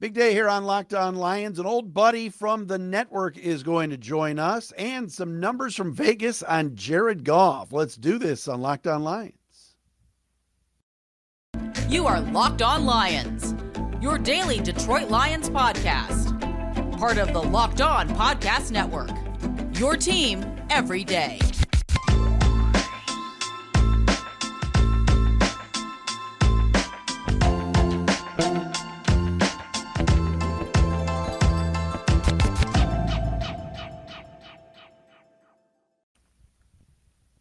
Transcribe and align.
Big 0.00 0.14
day 0.14 0.32
here 0.32 0.48
on 0.48 0.64
Locked 0.64 0.94
On 0.94 1.14
Lions. 1.14 1.58
An 1.58 1.66
old 1.66 1.92
buddy 1.92 2.30
from 2.30 2.66
the 2.66 2.78
network 2.78 3.36
is 3.36 3.62
going 3.62 3.90
to 3.90 3.98
join 3.98 4.38
us 4.38 4.72
and 4.78 5.12
some 5.12 5.38
numbers 5.38 5.76
from 5.76 5.92
Vegas 5.92 6.42
on 6.42 6.74
Jared 6.74 7.22
Goff. 7.22 7.70
Let's 7.70 7.96
do 7.96 8.18
this 8.18 8.48
on 8.48 8.62
Locked 8.62 8.86
On 8.86 9.04
Lions. 9.04 9.34
You 11.90 12.06
are 12.06 12.18
Locked 12.18 12.62
On 12.62 12.86
Lions, 12.86 13.54
your 14.00 14.16
daily 14.16 14.58
Detroit 14.58 15.10
Lions 15.10 15.50
podcast. 15.50 16.30
Part 16.96 17.18
of 17.18 17.34
the 17.34 17.42
Locked 17.42 17.82
On 17.82 18.08
Podcast 18.08 18.70
Network. 18.70 19.10
Your 19.78 19.96
team 19.98 20.46
every 20.70 21.04
day. 21.04 21.38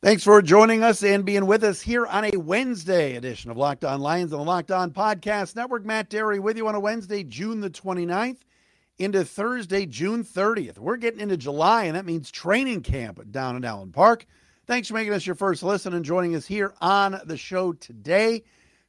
Thanks 0.09 0.23
for 0.23 0.41
joining 0.41 0.81
us 0.81 1.03
and 1.03 1.23
being 1.23 1.45
with 1.45 1.63
us 1.63 1.81
here 1.81 2.07
on 2.07 2.25
a 2.25 2.35
Wednesday 2.35 3.15
edition 3.15 3.51
of 3.51 3.57
Locked 3.57 3.85
On 3.85 4.01
Lions 4.01 4.33
on 4.33 4.39
the 4.39 4.43
Locked 4.43 4.71
On 4.71 4.89
Podcast 4.89 5.55
Network. 5.55 5.85
Matt 5.85 6.09
Dery 6.09 6.39
with 6.39 6.57
you 6.57 6.67
on 6.67 6.73
a 6.73 6.79
Wednesday, 6.79 7.23
June 7.23 7.59
the 7.59 7.69
29th 7.69 8.39
into 8.97 9.23
Thursday, 9.23 9.85
June 9.85 10.23
30th. 10.23 10.79
We're 10.79 10.97
getting 10.97 11.19
into 11.19 11.37
July, 11.37 11.83
and 11.83 11.95
that 11.95 12.07
means 12.07 12.31
training 12.31 12.81
camp 12.81 13.21
down 13.29 13.55
in 13.55 13.63
Allen 13.63 13.91
Park. 13.91 14.25
Thanks 14.65 14.87
for 14.87 14.95
making 14.95 15.13
us 15.13 15.27
your 15.27 15.35
first 15.35 15.61
listen 15.61 15.93
and 15.93 16.03
joining 16.03 16.35
us 16.35 16.47
here 16.47 16.73
on 16.81 17.21
the 17.25 17.37
show 17.37 17.73
today. 17.73 18.41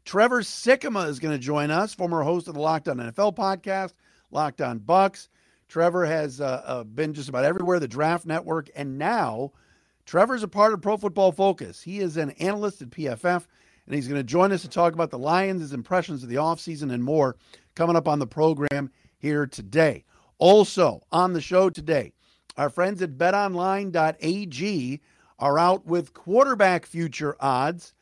Trevor 0.06 0.40
Sikkema 0.40 1.06
is 1.06 1.18
going 1.18 1.34
to 1.34 1.38
join 1.38 1.70
us, 1.70 1.92
former 1.92 2.22
host 2.22 2.48
of 2.48 2.54
the 2.54 2.60
Locked 2.60 2.88
On 2.88 2.96
NFL 2.96 3.36
podcast, 3.36 3.92
Locked 4.30 4.62
On 4.62 4.78
Bucks. 4.78 5.28
Trevor 5.68 6.06
has 6.06 6.40
uh, 6.40 6.62
uh, 6.64 6.84
been 6.84 7.12
just 7.12 7.28
about 7.28 7.44
everywhere, 7.44 7.78
the 7.78 7.86
Draft 7.86 8.24
Network, 8.24 8.70
and 8.74 8.96
now– 8.96 9.52
Trevor's 10.10 10.42
a 10.42 10.48
part 10.48 10.72
of 10.72 10.82
Pro 10.82 10.96
Football 10.96 11.30
Focus. 11.30 11.80
He 11.80 12.00
is 12.00 12.16
an 12.16 12.30
analyst 12.30 12.82
at 12.82 12.90
PFF, 12.90 13.46
and 13.86 13.94
he's 13.94 14.08
going 14.08 14.18
to 14.18 14.24
join 14.24 14.50
us 14.50 14.62
to 14.62 14.68
talk 14.68 14.92
about 14.92 15.10
the 15.10 15.18
Lions, 15.20 15.60
his 15.60 15.72
impressions 15.72 16.24
of 16.24 16.28
the 16.28 16.34
offseason, 16.34 16.92
and 16.92 17.04
more 17.04 17.36
coming 17.76 17.94
up 17.94 18.08
on 18.08 18.18
the 18.18 18.26
program 18.26 18.90
here 19.18 19.46
today. 19.46 20.02
Also, 20.38 21.00
on 21.12 21.32
the 21.32 21.40
show 21.40 21.70
today, 21.70 22.12
our 22.56 22.68
friends 22.68 23.00
at 23.02 23.18
betonline.ag 23.18 25.00
are 25.38 25.58
out 25.60 25.86
with 25.86 26.12
quarterback 26.12 26.86
future 26.86 27.36
odds, 27.38 27.94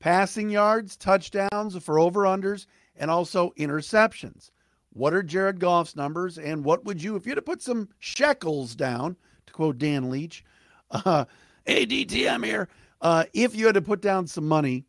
passing 0.00 0.50
yards, 0.50 0.98
touchdowns 0.98 1.82
for 1.82 1.98
over 1.98 2.24
unders, 2.24 2.66
and 2.94 3.10
also 3.10 3.54
interceptions. 3.58 4.50
What 4.92 5.14
are 5.14 5.22
Jared 5.22 5.60
Goff's 5.60 5.96
numbers, 5.96 6.36
and 6.36 6.62
what 6.62 6.84
would 6.84 7.02
you, 7.02 7.16
if 7.16 7.24
you 7.24 7.30
had 7.30 7.36
to 7.36 7.42
put 7.42 7.62
some 7.62 7.88
shekels 8.00 8.74
down, 8.74 9.16
to 9.46 9.52
quote 9.54 9.78
Dan 9.78 10.10
Leach, 10.10 10.44
uh, 10.90 11.24
Hey, 11.66 11.86
DT, 11.86 12.30
I'm 12.30 12.42
here. 12.42 12.68
Uh, 13.00 13.24
if 13.32 13.56
you 13.56 13.64
had 13.64 13.76
to 13.76 13.80
put 13.80 14.02
down 14.02 14.26
some 14.26 14.46
money 14.46 14.84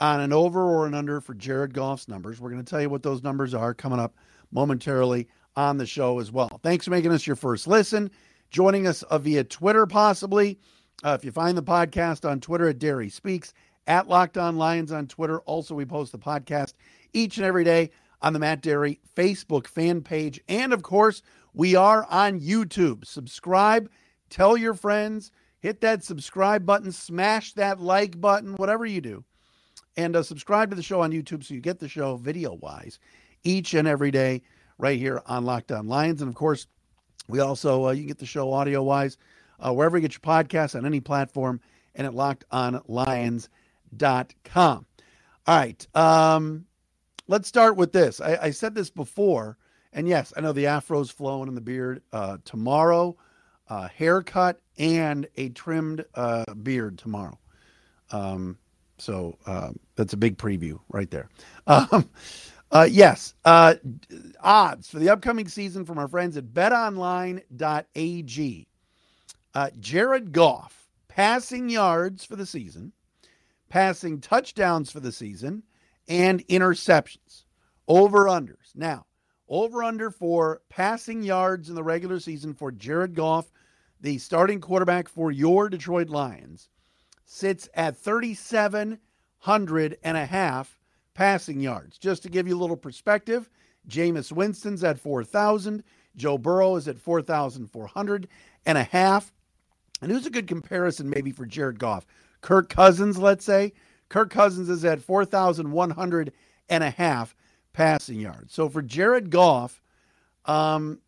on 0.00 0.22
an 0.22 0.32
over 0.32 0.62
or 0.62 0.86
an 0.86 0.94
under 0.94 1.20
for 1.20 1.34
Jared 1.34 1.74
Goff's 1.74 2.08
numbers, 2.08 2.40
we're 2.40 2.48
going 2.48 2.64
to 2.64 2.70
tell 2.70 2.80
you 2.80 2.88
what 2.88 3.02
those 3.02 3.22
numbers 3.22 3.52
are 3.52 3.74
coming 3.74 3.98
up 3.98 4.16
momentarily 4.50 5.28
on 5.54 5.76
the 5.76 5.84
show 5.84 6.18
as 6.18 6.32
well. 6.32 6.60
Thanks 6.62 6.86
for 6.86 6.92
making 6.92 7.12
us 7.12 7.26
your 7.26 7.36
first 7.36 7.66
listen, 7.66 8.10
joining 8.48 8.86
us 8.86 9.02
uh, 9.02 9.18
via 9.18 9.44
Twitter, 9.44 9.84
possibly. 9.84 10.58
Uh, 11.04 11.10
if 11.10 11.26
you 11.26 11.30
find 11.30 11.58
the 11.58 11.62
podcast 11.62 12.26
on 12.26 12.40
Twitter 12.40 12.68
at 12.68 12.78
Dery 12.78 13.12
Speaks, 13.12 13.52
at 13.86 14.08
Locked 14.08 14.38
On 14.38 14.56
Lions 14.56 14.90
on 14.90 15.08
Twitter. 15.08 15.40
Also, 15.40 15.74
we 15.74 15.84
post 15.84 16.12
the 16.12 16.18
podcast 16.18 16.72
each 17.12 17.36
and 17.36 17.44
every 17.44 17.64
day 17.64 17.90
on 18.22 18.32
the 18.32 18.38
Matt 18.38 18.62
Dery 18.62 18.98
Facebook 19.14 19.66
fan 19.66 20.00
page. 20.00 20.40
And 20.48 20.72
of 20.72 20.82
course, 20.82 21.20
we 21.52 21.74
are 21.74 22.06
on 22.08 22.40
YouTube. 22.40 23.04
Subscribe, 23.04 23.90
tell 24.30 24.56
your 24.56 24.72
friends 24.72 25.32
hit 25.60 25.80
that 25.80 26.04
subscribe 26.04 26.64
button, 26.64 26.92
smash 26.92 27.52
that 27.54 27.80
like 27.80 28.20
button, 28.20 28.54
whatever 28.54 28.86
you 28.86 29.00
do. 29.00 29.24
And 29.96 30.14
uh, 30.14 30.22
subscribe 30.22 30.70
to 30.70 30.76
the 30.76 30.82
show 30.82 31.00
on 31.00 31.10
YouTube 31.10 31.44
so 31.44 31.54
you 31.54 31.60
get 31.60 31.80
the 31.80 31.88
show 31.88 32.16
video 32.16 32.54
wise 32.54 33.00
each 33.42 33.74
and 33.74 33.88
every 33.88 34.10
day 34.10 34.42
right 34.78 34.98
here 34.98 35.22
on 35.26 35.44
Locked 35.44 35.72
On 35.72 35.88
Lions. 35.88 36.22
And 36.22 36.28
of 36.28 36.34
course, 36.34 36.66
we 37.28 37.40
also, 37.40 37.86
uh, 37.86 37.90
you 37.90 38.02
can 38.02 38.08
get 38.08 38.18
the 38.18 38.26
show 38.26 38.52
audio 38.52 38.82
wise 38.82 39.16
uh, 39.58 39.72
wherever 39.72 39.96
you 39.96 40.02
get 40.02 40.14
your 40.14 40.20
podcasts 40.20 40.76
on 40.76 40.86
any 40.86 41.00
platform 41.00 41.60
and 41.94 42.06
at 42.06 42.12
lockedonlions.com. 42.12 44.86
All 45.46 45.56
right. 45.56 45.96
Um, 45.96 46.66
let's 47.26 47.48
start 47.48 47.76
with 47.76 47.92
this. 47.92 48.20
I, 48.20 48.38
I, 48.42 48.50
said 48.50 48.74
this 48.74 48.90
before. 48.90 49.56
And 49.92 50.06
yes, 50.06 50.32
I 50.36 50.42
know 50.42 50.52
the 50.52 50.66
afro's 50.66 51.10
flowing 51.10 51.48
in 51.48 51.54
the 51.54 51.60
beard. 51.60 52.02
Uh, 52.12 52.38
tomorrow, 52.44 53.16
uh, 53.68 53.88
haircut 53.88 54.60
and 54.78 55.28
a 55.36 55.50
trimmed 55.50 56.04
uh, 56.14 56.44
beard 56.54 56.98
tomorrow. 56.98 57.38
Um, 58.10 58.58
so 58.98 59.38
uh, 59.46 59.70
that's 59.96 60.12
a 60.12 60.16
big 60.16 60.38
preview 60.38 60.80
right 60.88 61.10
there. 61.10 61.28
Um, 61.66 62.08
uh, 62.70 62.86
yes, 62.90 63.34
uh, 63.46 63.76
odds 64.40 64.90
for 64.90 64.98
the 64.98 65.08
upcoming 65.08 65.48
season 65.48 65.86
from 65.86 65.96
our 65.98 66.08
friends 66.08 66.36
at 66.36 66.44
betonline.ag. 66.46 67.46
Uh, 69.54 69.70
Jared 69.80 70.32
Goff, 70.32 70.90
passing 71.08 71.70
yards 71.70 72.26
for 72.26 72.36
the 72.36 72.44
season, 72.44 72.92
passing 73.70 74.20
touchdowns 74.20 74.90
for 74.90 75.00
the 75.00 75.12
season, 75.12 75.62
and 76.08 76.46
interceptions. 76.48 77.44
Over 77.86 78.26
unders. 78.26 78.74
Now, 78.74 79.06
over 79.48 79.82
under 79.82 80.10
for 80.10 80.60
passing 80.68 81.22
yards 81.22 81.70
in 81.70 81.74
the 81.74 81.82
regular 81.82 82.20
season 82.20 82.52
for 82.52 82.70
Jared 82.70 83.14
Goff 83.14 83.50
the 84.00 84.18
starting 84.18 84.60
quarterback 84.60 85.08
for 85.08 85.32
your 85.32 85.68
Detroit 85.68 86.08
Lions, 86.08 86.68
sits 87.24 87.68
at 87.74 87.96
3,700 87.96 89.98
and 90.02 90.16
a 90.16 90.26
half 90.26 90.78
passing 91.14 91.60
yards. 91.60 91.98
Just 91.98 92.22
to 92.22 92.28
give 92.28 92.48
you 92.48 92.56
a 92.56 92.60
little 92.60 92.76
perspective, 92.76 93.50
Jameis 93.88 94.32
Winston's 94.32 94.84
at 94.84 95.00
4,000. 95.00 95.82
Joe 96.16 96.38
Burrow 96.38 96.76
is 96.76 96.88
at 96.88 96.98
4,400 96.98 98.28
and 98.66 98.78
a 98.78 98.84
half. 98.84 99.32
And 100.00 100.12
who's 100.12 100.26
a 100.26 100.30
good 100.30 100.46
comparison 100.46 101.10
maybe 101.10 101.32
for 101.32 101.46
Jared 101.46 101.78
Goff? 101.78 102.06
Kirk 102.40 102.68
Cousins, 102.68 103.18
let's 103.18 103.44
say. 103.44 103.72
Kirk 104.08 104.30
Cousins 104.30 104.68
is 104.68 104.84
at 104.84 105.02
4,100 105.02 106.32
and 106.68 106.84
a 106.84 106.90
half 106.90 107.34
passing 107.72 108.20
yards. 108.20 108.54
So 108.54 108.68
for 108.68 108.82
Jared 108.82 109.30
Goff, 109.30 109.82
um, 110.44 111.00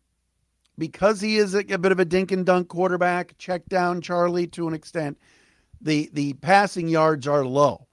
because 0.81 1.21
he 1.21 1.37
is 1.37 1.53
a, 1.53 1.59
a 1.59 1.77
bit 1.77 1.91
of 1.91 1.99
a 1.99 2.05
dink 2.05 2.31
and 2.31 2.43
dunk 2.43 2.67
quarterback, 2.67 3.37
check 3.37 3.63
down 3.67 4.01
Charlie 4.01 4.47
to 4.47 4.67
an 4.67 4.73
extent, 4.73 5.15
the 5.79 6.09
the 6.11 6.33
passing 6.33 6.87
yards 6.87 7.27
are 7.27 7.45
low. 7.45 7.85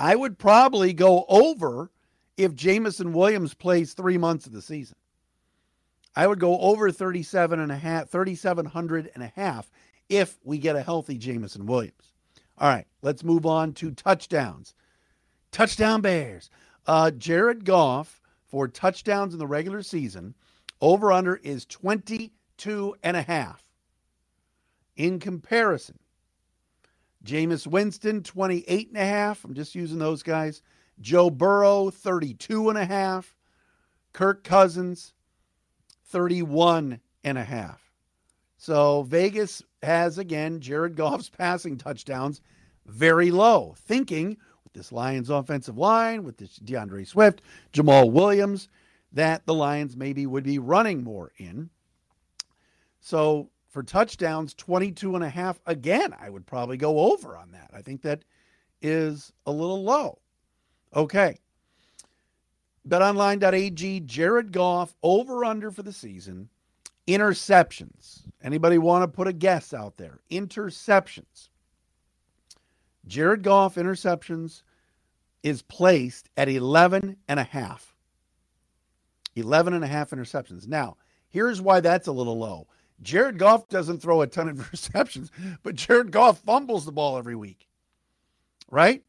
I 0.00 0.16
would 0.16 0.40
probably 0.40 0.92
go 0.92 1.24
over 1.28 1.92
if 2.36 2.52
Jameson 2.52 3.12
Williams 3.12 3.54
plays 3.54 3.94
three 3.94 4.18
months 4.18 4.44
of 4.46 4.52
the 4.52 4.60
season. 4.60 4.96
I 6.16 6.26
would 6.26 6.40
go 6.40 6.58
over 6.58 6.90
37 6.90 7.60
and 7.60 7.70
a 7.70 7.76
half, 7.76 8.08
3,700 8.08 9.12
and 9.14 9.22
a 9.22 9.32
half 9.36 9.70
if 10.08 10.36
we 10.42 10.58
get 10.58 10.74
a 10.74 10.82
healthy 10.82 11.18
Jameson 11.18 11.64
Williams. 11.66 12.12
All 12.58 12.68
right, 12.68 12.88
let's 13.02 13.22
move 13.22 13.46
on 13.46 13.72
to 13.74 13.92
touchdowns. 13.92 14.74
Touchdown 15.52 16.00
Bears. 16.00 16.50
Uh, 16.88 17.12
Jared 17.12 17.64
Goff 17.64 18.20
for 18.48 18.66
touchdowns 18.66 19.32
in 19.32 19.38
the 19.38 19.46
regular 19.46 19.84
season 19.84 20.34
over 20.82 21.12
under 21.12 21.36
is 21.36 21.64
22 21.64 22.96
and 23.02 23.16
a 23.16 23.22
half. 23.22 23.64
In 24.96 25.18
comparison, 25.18 25.98
Jameis 27.24 27.66
Winston, 27.66 28.22
28 28.22 28.88
and 28.88 28.96
a 28.98 29.04
half. 29.04 29.44
I'm 29.44 29.54
just 29.54 29.74
using 29.74 29.98
those 29.98 30.22
guys. 30.22 30.60
Joe 31.00 31.30
Burrow, 31.30 31.88
32 31.88 32.68
and 32.68 32.76
a 32.76 32.84
half. 32.84 33.34
Kirk 34.12 34.44
Cousins, 34.44 35.14
31 36.08 37.00
and 37.24 37.38
a 37.38 37.44
half. 37.44 37.80
So 38.58 39.04
Vegas 39.04 39.62
has, 39.82 40.18
again, 40.18 40.60
Jared 40.60 40.96
Goff's 40.96 41.30
passing 41.38 41.78
touchdowns 41.78 42.42
very 42.86 43.30
low, 43.30 43.74
thinking 43.78 44.36
with 44.64 44.72
this 44.72 44.92
Lions 44.92 45.30
offensive 45.30 45.78
line, 45.78 46.24
with 46.24 46.36
this 46.36 46.56
D'Andre 46.56 47.04
Swift, 47.04 47.40
Jamaal 47.72 48.10
Williams, 48.10 48.68
that 49.12 49.44
the 49.46 49.54
Lions 49.54 49.96
maybe 49.96 50.26
would 50.26 50.44
be 50.44 50.58
running 50.58 51.04
more 51.04 51.32
in. 51.36 51.70
So 53.00 53.50
for 53.72 53.82
touchdowns, 53.82 54.54
22 54.54 55.14
and 55.14 55.24
a 55.24 55.28
half. 55.28 55.58
Again, 55.66 56.14
I 56.20 56.30
would 56.30 56.46
probably 56.46 56.76
go 56.76 57.12
over 57.12 57.36
on 57.36 57.52
that. 57.52 57.70
I 57.74 57.80
think 57.80 58.02
that 58.02 58.24
is 58.82 59.32
a 59.46 59.50
little 59.50 59.82
low. 59.82 60.18
Okay. 60.94 61.38
BetOnline.ag, 62.86 64.00
Jared 64.00 64.52
Goff, 64.52 64.94
over 65.02 65.44
under 65.44 65.70
for 65.70 65.82
the 65.82 65.92
season. 65.92 66.48
Interceptions. 67.08 68.22
Anybody 68.42 68.78
want 68.78 69.04
to 69.04 69.08
put 69.08 69.28
a 69.28 69.32
guess 69.32 69.72
out 69.72 69.96
there? 69.96 70.20
Interceptions. 70.30 71.48
Jared 73.06 73.42
Goff 73.42 73.76
interceptions 73.76 74.62
is 75.42 75.62
placed 75.62 76.28
at 76.36 76.48
11 76.48 77.16
and 77.26 77.40
a 77.40 77.44
half. 77.44 77.91
11 79.36 79.74
and 79.74 79.84
a 79.84 79.88
half 79.88 80.10
interceptions. 80.10 80.66
Now, 80.66 80.96
here's 81.28 81.60
why 81.60 81.80
that's 81.80 82.08
a 82.08 82.12
little 82.12 82.38
low. 82.38 82.66
Jared 83.02 83.38
Goff 83.38 83.68
doesn't 83.68 84.00
throw 84.00 84.22
a 84.22 84.26
ton 84.26 84.48
of 84.48 84.56
interceptions, 84.70 85.30
but 85.62 85.74
Jared 85.74 86.12
Goff 86.12 86.40
fumbles 86.40 86.84
the 86.84 86.92
ball 86.92 87.18
every 87.18 87.36
week. 87.36 87.68
Right? 88.70 89.02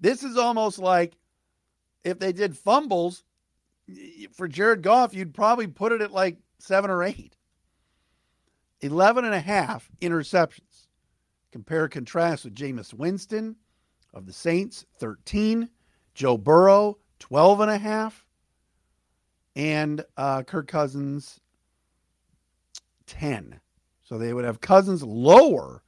This 0.00 0.22
is 0.22 0.36
almost 0.36 0.78
like 0.78 1.16
if 2.04 2.18
they 2.18 2.32
did 2.32 2.56
fumbles 2.56 3.24
for 4.32 4.48
Jared 4.48 4.82
Goff, 4.82 5.14
you'd 5.14 5.34
probably 5.34 5.66
put 5.66 5.92
it 5.92 6.02
at 6.02 6.12
like 6.12 6.38
seven 6.58 6.90
or 6.90 7.02
eight. 7.02 7.36
11 8.80 9.24
and 9.24 9.34
a 9.34 9.40
half 9.40 9.88
interceptions. 10.00 10.88
Compare 11.50 11.88
contrast 11.88 12.44
with 12.44 12.54
Jameis 12.54 12.92
Winston 12.92 13.56
of 14.12 14.26
the 14.26 14.32
Saints, 14.32 14.84
13. 14.98 15.70
Joe 16.14 16.36
Burrow, 16.36 16.98
12 17.18 17.60
and 17.60 17.70
a 17.70 17.78
half. 17.78 18.25
And 19.56 20.04
uh, 20.16 20.44
Kirk 20.44 20.68
Cousins, 20.68 21.40
10. 23.06 23.58
So 24.04 24.18
they 24.18 24.32
would 24.32 24.44
have 24.44 24.60
Cousins 24.60 25.02
lower 25.02 25.82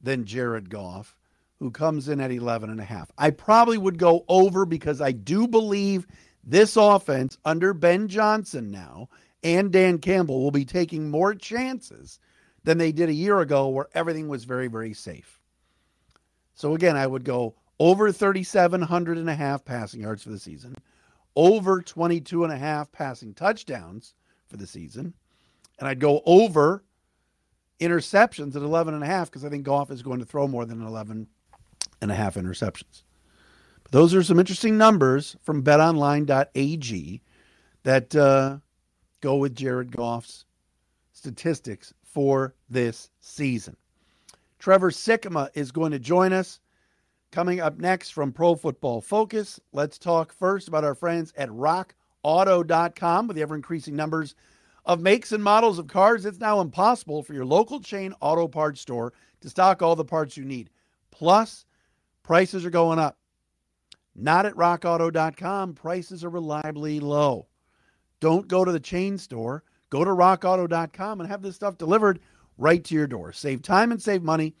than 0.00 0.24
Jared 0.24 0.70
Goff, 0.70 1.16
who 1.58 1.70
comes 1.72 2.08
in 2.08 2.20
at 2.20 2.30
11 2.30 2.70
and 2.70 2.80
a 2.80 2.84
half. 2.84 3.10
I 3.18 3.30
probably 3.30 3.78
would 3.78 3.98
go 3.98 4.24
over 4.28 4.64
because 4.64 5.00
I 5.00 5.10
do 5.10 5.48
believe 5.48 6.06
this 6.44 6.76
offense 6.76 7.38
under 7.44 7.74
Ben 7.74 8.06
Johnson 8.06 8.70
now 8.70 9.08
and 9.44 9.70
Dan 9.70 9.98
Campbell 9.98 10.42
will 10.42 10.50
be 10.50 10.64
taking 10.64 11.10
more 11.10 11.34
chances 11.34 12.18
than 12.64 12.78
they 12.78 12.90
did 12.90 13.10
a 13.10 13.14
year 13.14 13.40
ago 13.40 13.68
where 13.68 13.88
everything 13.94 14.26
was 14.26 14.44
very, 14.44 14.68
very 14.68 14.94
safe. 14.94 15.38
So 16.54 16.74
again, 16.74 16.96
I 16.96 17.06
would 17.06 17.24
go 17.24 17.54
over 17.78 18.10
3,700 18.10 19.18
and 19.18 19.28
a 19.28 19.34
half 19.34 19.64
passing 19.64 20.00
yards 20.00 20.22
for 20.22 20.30
the 20.30 20.38
season, 20.38 20.74
over 21.36 21.82
22 21.82 22.44
and 22.44 22.52
a 22.52 22.56
half 22.56 22.92
passing 22.92 23.34
touchdowns 23.34 24.14
for 24.46 24.56
the 24.56 24.66
season, 24.66 25.14
and 25.78 25.88
I'd 25.88 26.00
go 26.00 26.22
over 26.24 26.84
interceptions 27.80 28.56
at 28.56 28.62
11 28.62 28.94
and 28.94 29.02
a 29.02 29.06
half 29.06 29.30
because 29.30 29.44
I 29.44 29.48
think 29.48 29.64
Goff 29.64 29.90
is 29.90 30.02
going 30.02 30.20
to 30.20 30.24
throw 30.24 30.46
more 30.46 30.64
than 30.64 30.82
11 30.82 31.26
and 32.00 32.10
a 32.10 32.14
half 32.14 32.34
interceptions. 32.34 33.02
But 33.82 33.92
those 33.92 34.14
are 34.14 34.22
some 34.22 34.38
interesting 34.38 34.78
numbers 34.78 35.36
from 35.42 35.62
betonline.ag 35.62 37.22
that 37.82 38.16
uh, 38.16 38.58
go 39.20 39.36
with 39.36 39.54
Jared 39.54 39.90
Goff's 39.90 40.44
statistics 41.12 41.92
for 42.02 42.54
this 42.68 43.10
season. 43.20 43.76
Trevor 44.58 44.90
Sikkema 44.90 45.50
is 45.54 45.72
going 45.72 45.92
to 45.92 45.98
join 45.98 46.32
us 46.32 46.60
coming 47.34 47.60
up 47.60 47.78
next 47.78 48.10
from 48.10 48.30
Pro 48.30 48.54
Football 48.54 49.00
Focus. 49.00 49.58
Let's 49.72 49.98
talk 49.98 50.32
first 50.32 50.68
about 50.68 50.84
our 50.84 50.94
friends 50.94 51.32
at 51.36 51.48
rockauto.com 51.48 53.26
with 53.26 53.34
the 53.34 53.42
ever 53.42 53.56
increasing 53.56 53.96
numbers 53.96 54.36
of 54.84 55.00
makes 55.00 55.32
and 55.32 55.42
models 55.42 55.80
of 55.80 55.88
cars. 55.88 56.24
It's 56.26 56.38
now 56.38 56.60
impossible 56.60 57.24
for 57.24 57.34
your 57.34 57.44
local 57.44 57.80
chain 57.80 58.14
auto 58.20 58.46
parts 58.46 58.80
store 58.80 59.14
to 59.40 59.48
stock 59.48 59.82
all 59.82 59.96
the 59.96 60.04
parts 60.04 60.36
you 60.36 60.44
need. 60.44 60.70
Plus, 61.10 61.66
prices 62.22 62.64
are 62.64 62.70
going 62.70 63.00
up. 63.00 63.18
Not 64.14 64.46
at 64.46 64.54
rockauto.com. 64.54 65.74
Prices 65.74 66.22
are 66.22 66.30
reliably 66.30 67.00
low. 67.00 67.48
Don't 68.20 68.46
go 68.46 68.64
to 68.64 68.70
the 68.70 68.78
chain 68.78 69.18
store. 69.18 69.64
Go 69.90 70.04
to 70.04 70.10
rockauto.com 70.12 71.20
and 71.20 71.28
have 71.28 71.42
this 71.42 71.56
stuff 71.56 71.78
delivered 71.78 72.20
right 72.58 72.84
to 72.84 72.94
your 72.94 73.08
door. 73.08 73.32
Save 73.32 73.62
time 73.62 73.90
and 73.90 74.00
save 74.00 74.22
money 74.22 74.54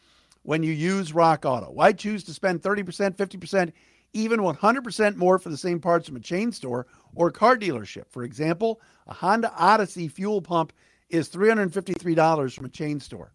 when 0.44 0.62
you 0.62 0.72
use 0.72 1.12
Rock 1.12 1.44
Auto. 1.44 1.70
Why 1.72 1.92
choose 1.92 2.22
to 2.24 2.34
spend 2.34 2.62
30%, 2.62 3.16
50%, 3.16 3.72
even 4.12 4.40
100% 4.40 5.16
more 5.16 5.38
for 5.38 5.48
the 5.48 5.56
same 5.56 5.80
parts 5.80 6.06
from 6.06 6.16
a 6.16 6.20
chain 6.20 6.52
store 6.52 6.86
or 7.14 7.30
car 7.30 7.56
dealership? 7.56 8.04
For 8.10 8.22
example, 8.22 8.80
a 9.06 9.14
Honda 9.14 9.52
Odyssey 9.56 10.06
fuel 10.06 10.40
pump 10.40 10.72
is 11.08 11.28
$353 11.28 12.54
from 12.54 12.64
a 12.64 12.68
chain 12.68 13.00
store. 13.00 13.32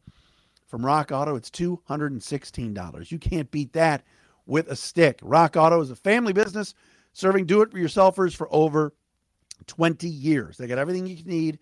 From 0.68 0.86
Rock 0.86 1.12
Auto, 1.12 1.36
it's 1.36 1.50
$216. 1.50 3.12
You 3.12 3.18
can't 3.18 3.50
beat 3.50 3.74
that 3.74 4.04
with 4.46 4.68
a 4.68 4.76
stick. 4.76 5.20
Rock 5.24 5.58
Auto 5.58 5.82
is 5.82 5.90
a 5.90 5.96
family 5.96 6.32
business 6.32 6.76
serving 7.14 7.46
do 7.46 7.62
it 7.62 7.72
for 7.72 7.80
yourselfers 7.80 8.36
for 8.36 8.48
over 8.52 8.94
20 9.66 10.08
years. 10.08 10.58
They 10.58 10.68
got 10.68 10.78
everything 10.78 11.08
you 11.08 11.18
need 11.26 11.58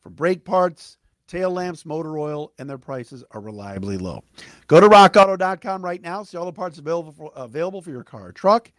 from 0.00 0.14
brake 0.14 0.44
parts, 0.44 0.96
tail 1.28 1.50
lamps, 1.50 1.86
motor 1.86 2.18
oil, 2.18 2.52
and 2.58 2.68
their 2.68 2.78
prices 2.78 3.22
are 3.30 3.40
reliably 3.40 3.98
low. 3.98 4.24
Go 4.66 4.80
to 4.80 4.88
rockauto.com 4.88 5.84
right 5.84 6.02
now, 6.02 6.24
see 6.24 6.36
all 6.36 6.46
the 6.46 6.52
parts 6.52 6.78
available 6.78 7.12
for, 7.12 7.32
available 7.36 7.80
for 7.80 7.90
your 7.90 8.02
car 8.02 8.28
or 8.28 8.32
truck, 8.32 8.72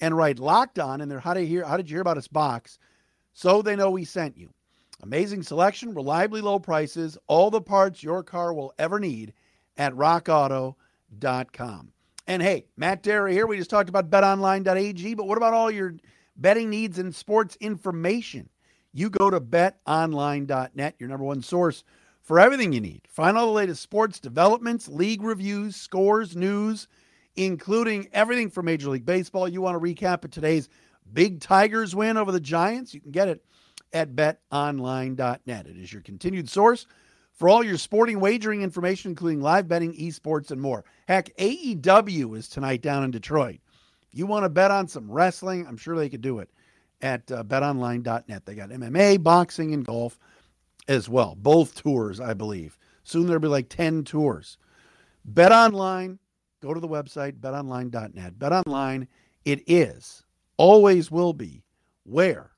and 0.00 0.16
write 0.16 0.38
locked 0.38 0.78
on 0.78 1.00
in 1.00 1.08
their 1.08 1.20
how 1.20 1.32
did, 1.32 1.46
hear, 1.46 1.64
how 1.64 1.76
did 1.76 1.88
you 1.88 1.94
hear 1.94 2.02
about 2.02 2.18
us 2.18 2.28
box 2.28 2.78
so 3.32 3.62
they 3.62 3.76
know 3.76 3.90
we 3.90 4.04
sent 4.04 4.36
you. 4.36 4.50
Amazing 5.02 5.42
selection, 5.42 5.94
reliably 5.94 6.40
low 6.40 6.58
prices, 6.58 7.16
all 7.26 7.50
the 7.50 7.60
parts 7.60 8.02
your 8.02 8.22
car 8.22 8.52
will 8.52 8.72
ever 8.78 9.00
need 9.00 9.32
at 9.76 9.94
rockauto.com. 9.94 11.92
And 12.26 12.42
hey, 12.42 12.66
Matt 12.76 13.02
Dery 13.02 13.32
here. 13.32 13.46
We 13.46 13.56
just 13.56 13.70
talked 13.70 13.88
about 13.88 14.10
betonline.ag, 14.10 15.14
but 15.14 15.26
what 15.26 15.38
about 15.38 15.54
all 15.54 15.70
your 15.70 15.94
betting 16.36 16.70
needs 16.70 16.98
and 16.98 17.14
sports 17.14 17.56
information? 17.60 18.48
You 18.92 19.08
go 19.08 19.30
to 19.30 19.40
betonline.net, 19.40 20.94
your 20.98 21.08
number 21.08 21.24
one 21.24 21.42
source 21.42 21.82
for 22.20 22.38
everything 22.38 22.72
you 22.72 22.80
need. 22.80 23.02
Find 23.08 23.36
all 23.38 23.46
the 23.46 23.52
latest 23.52 23.82
sports 23.82 24.20
developments, 24.20 24.86
league 24.86 25.22
reviews, 25.22 25.76
scores, 25.76 26.36
news, 26.36 26.88
including 27.36 28.08
everything 28.12 28.50
from 28.50 28.66
Major 28.66 28.90
League 28.90 29.06
Baseball. 29.06 29.48
You 29.48 29.62
want 29.62 29.82
to 29.82 29.94
recap 29.94 30.24
of 30.24 30.30
today's 30.30 30.68
big 31.12 31.40
Tigers 31.40 31.94
win 31.94 32.18
over 32.18 32.32
the 32.32 32.40
Giants? 32.40 32.92
You 32.92 33.00
can 33.00 33.12
get 33.12 33.28
it 33.28 33.42
at 33.94 34.14
betonline.net. 34.14 35.66
It 35.66 35.76
is 35.76 35.92
your 35.92 36.02
continued 36.02 36.50
source 36.50 36.86
for 37.32 37.48
all 37.48 37.64
your 37.64 37.78
sporting 37.78 38.20
wagering 38.20 38.60
information, 38.60 39.12
including 39.12 39.40
live 39.40 39.68
betting, 39.68 39.94
esports, 39.94 40.50
and 40.50 40.60
more. 40.60 40.84
Heck, 41.08 41.34
AEW 41.38 42.36
is 42.36 42.46
tonight 42.46 42.82
down 42.82 43.04
in 43.04 43.10
Detroit. 43.10 43.60
If 44.02 44.18
you 44.18 44.26
want 44.26 44.44
to 44.44 44.50
bet 44.50 44.70
on 44.70 44.86
some 44.86 45.10
wrestling, 45.10 45.66
I'm 45.66 45.78
sure 45.78 45.96
they 45.96 46.10
could 46.10 46.20
do 46.20 46.40
it 46.40 46.50
at 47.02 47.30
uh, 47.30 47.42
betonline.net. 47.44 48.46
They 48.46 48.54
got 48.54 48.70
MMA, 48.70 49.22
boxing, 49.22 49.74
and 49.74 49.84
golf 49.84 50.18
as 50.88 51.08
well. 51.08 51.34
Both 51.34 51.82
tours, 51.82 52.20
I 52.20 52.34
believe. 52.34 52.78
Soon 53.04 53.26
there'll 53.26 53.40
be 53.40 53.48
like 53.48 53.68
10 53.68 54.04
tours. 54.04 54.56
Bet 55.24 55.52
online, 55.52 56.18
go 56.60 56.72
to 56.72 56.80
the 56.80 56.88
website, 56.88 57.40
betonline.net. 57.40 58.38
Bet 58.38 58.52
online, 58.52 59.08
it 59.44 59.62
is, 59.66 60.24
always 60.56 61.10
will 61.10 61.32
be, 61.32 61.64
where 62.04 62.52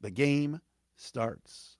the 0.00 0.10
game 0.10 0.60
starts. 0.96 1.73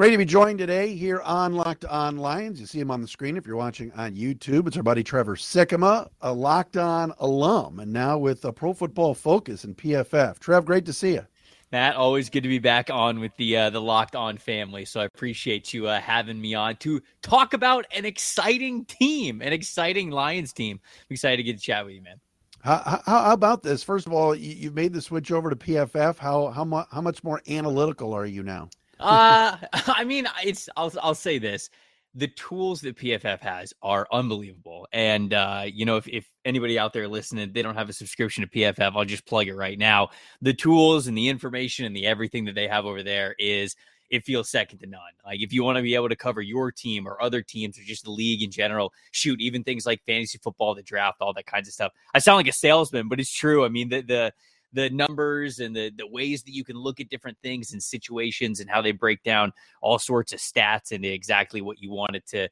Great 0.00 0.12
to 0.12 0.16
be 0.16 0.24
joined 0.24 0.58
today 0.58 0.96
here 0.96 1.20
on 1.20 1.52
Locked 1.52 1.84
On 1.84 2.16
Lions. 2.16 2.58
You 2.58 2.64
see 2.64 2.80
him 2.80 2.90
on 2.90 3.02
the 3.02 3.06
screen 3.06 3.36
if 3.36 3.46
you're 3.46 3.54
watching 3.54 3.92
on 3.92 4.16
YouTube. 4.16 4.66
It's 4.66 4.78
our 4.78 4.82
buddy 4.82 5.04
Trevor 5.04 5.36
Sikkema, 5.36 6.08
a 6.22 6.32
Locked 6.32 6.78
On 6.78 7.12
alum, 7.18 7.80
and 7.80 7.92
now 7.92 8.16
with 8.16 8.42
a 8.46 8.50
Pro 8.50 8.72
Football 8.72 9.12
Focus 9.12 9.64
and 9.64 9.76
PFF. 9.76 10.38
Trev, 10.38 10.64
great 10.64 10.86
to 10.86 10.94
see 10.94 11.12
you. 11.12 11.26
Matt, 11.70 11.96
always 11.96 12.30
good 12.30 12.42
to 12.44 12.48
be 12.48 12.58
back 12.58 12.88
on 12.88 13.20
with 13.20 13.36
the 13.36 13.54
uh, 13.54 13.68
the 13.68 13.82
Locked 13.82 14.16
On 14.16 14.38
family. 14.38 14.86
So 14.86 15.02
I 15.02 15.04
appreciate 15.04 15.74
you 15.74 15.86
uh, 15.86 16.00
having 16.00 16.40
me 16.40 16.54
on 16.54 16.76
to 16.76 17.02
talk 17.20 17.52
about 17.52 17.84
an 17.94 18.06
exciting 18.06 18.86
team, 18.86 19.42
an 19.42 19.52
exciting 19.52 20.10
Lions 20.10 20.54
team. 20.54 20.80
I'm 20.82 21.12
excited 21.12 21.36
to 21.36 21.42
get 21.42 21.58
to 21.58 21.62
chat 21.62 21.84
with 21.84 21.94
you, 21.94 22.00
man. 22.00 22.18
How, 22.62 23.02
how, 23.04 23.20
how 23.20 23.32
about 23.34 23.62
this? 23.62 23.82
First 23.82 24.06
of 24.06 24.14
all, 24.14 24.34
you, 24.34 24.64
have 24.64 24.74
made 24.74 24.94
the 24.94 25.02
switch 25.02 25.30
over 25.30 25.50
to 25.50 25.56
PFF. 25.56 26.16
How 26.16 26.46
how 26.46 26.64
much 26.64 26.86
how 26.90 27.02
much 27.02 27.22
more 27.22 27.42
analytical 27.50 28.14
are 28.14 28.24
you 28.24 28.42
now? 28.42 28.70
Uh, 29.00 29.56
I 29.72 30.04
mean, 30.04 30.26
it's 30.44 30.68
I'll 30.76 30.92
I'll 31.02 31.14
say 31.14 31.38
this: 31.38 31.70
the 32.14 32.28
tools 32.28 32.80
that 32.80 32.96
PFF 32.96 33.40
has 33.40 33.72
are 33.82 34.06
unbelievable. 34.12 34.88
And 34.92 35.32
uh, 35.32 35.64
you 35.66 35.84
know, 35.84 35.96
if 35.96 36.08
if 36.08 36.28
anybody 36.44 36.78
out 36.78 36.92
there 36.92 37.08
listening, 37.08 37.52
they 37.52 37.62
don't 37.62 37.76
have 37.76 37.88
a 37.88 37.92
subscription 37.92 38.42
to 38.42 38.50
PFF, 38.50 38.92
I'll 38.96 39.04
just 39.04 39.26
plug 39.26 39.48
it 39.48 39.54
right 39.54 39.78
now. 39.78 40.08
The 40.42 40.54
tools 40.54 41.06
and 41.06 41.16
the 41.16 41.28
information 41.28 41.84
and 41.84 41.94
the 41.94 42.06
everything 42.06 42.44
that 42.46 42.54
they 42.54 42.68
have 42.68 42.84
over 42.84 43.02
there 43.02 43.34
is 43.38 43.76
it 44.10 44.24
feels 44.24 44.50
second 44.50 44.78
to 44.80 44.86
none. 44.86 45.00
Like 45.24 45.40
if 45.40 45.52
you 45.52 45.62
want 45.62 45.76
to 45.76 45.82
be 45.82 45.94
able 45.94 46.08
to 46.08 46.16
cover 46.16 46.40
your 46.40 46.72
team 46.72 47.06
or 47.06 47.22
other 47.22 47.42
teams 47.42 47.78
or 47.78 47.82
just 47.82 48.04
the 48.04 48.10
league 48.10 48.42
in 48.42 48.50
general, 48.50 48.92
shoot, 49.12 49.40
even 49.40 49.62
things 49.62 49.86
like 49.86 50.02
fantasy 50.04 50.38
football, 50.42 50.74
the 50.74 50.82
draft, 50.82 51.18
all 51.20 51.32
that 51.34 51.46
kinds 51.46 51.68
of 51.68 51.74
stuff. 51.74 51.92
I 52.12 52.18
sound 52.18 52.38
like 52.38 52.48
a 52.48 52.52
salesman, 52.52 53.08
but 53.08 53.20
it's 53.20 53.32
true. 53.32 53.64
I 53.64 53.68
mean, 53.68 53.88
the 53.88 54.02
the 54.02 54.32
the 54.72 54.90
numbers 54.90 55.58
and 55.58 55.74
the 55.74 55.90
the 55.96 56.06
ways 56.06 56.42
that 56.44 56.52
you 56.52 56.64
can 56.64 56.76
look 56.76 57.00
at 57.00 57.08
different 57.08 57.38
things 57.42 57.72
and 57.72 57.82
situations 57.82 58.60
and 58.60 58.70
how 58.70 58.80
they 58.80 58.92
break 58.92 59.22
down 59.22 59.52
all 59.80 59.98
sorts 59.98 60.32
of 60.32 60.38
stats 60.38 60.92
and 60.92 61.04
exactly 61.04 61.60
what 61.60 61.80
you 61.80 61.90
wanted 61.90 62.24
to 62.26 62.48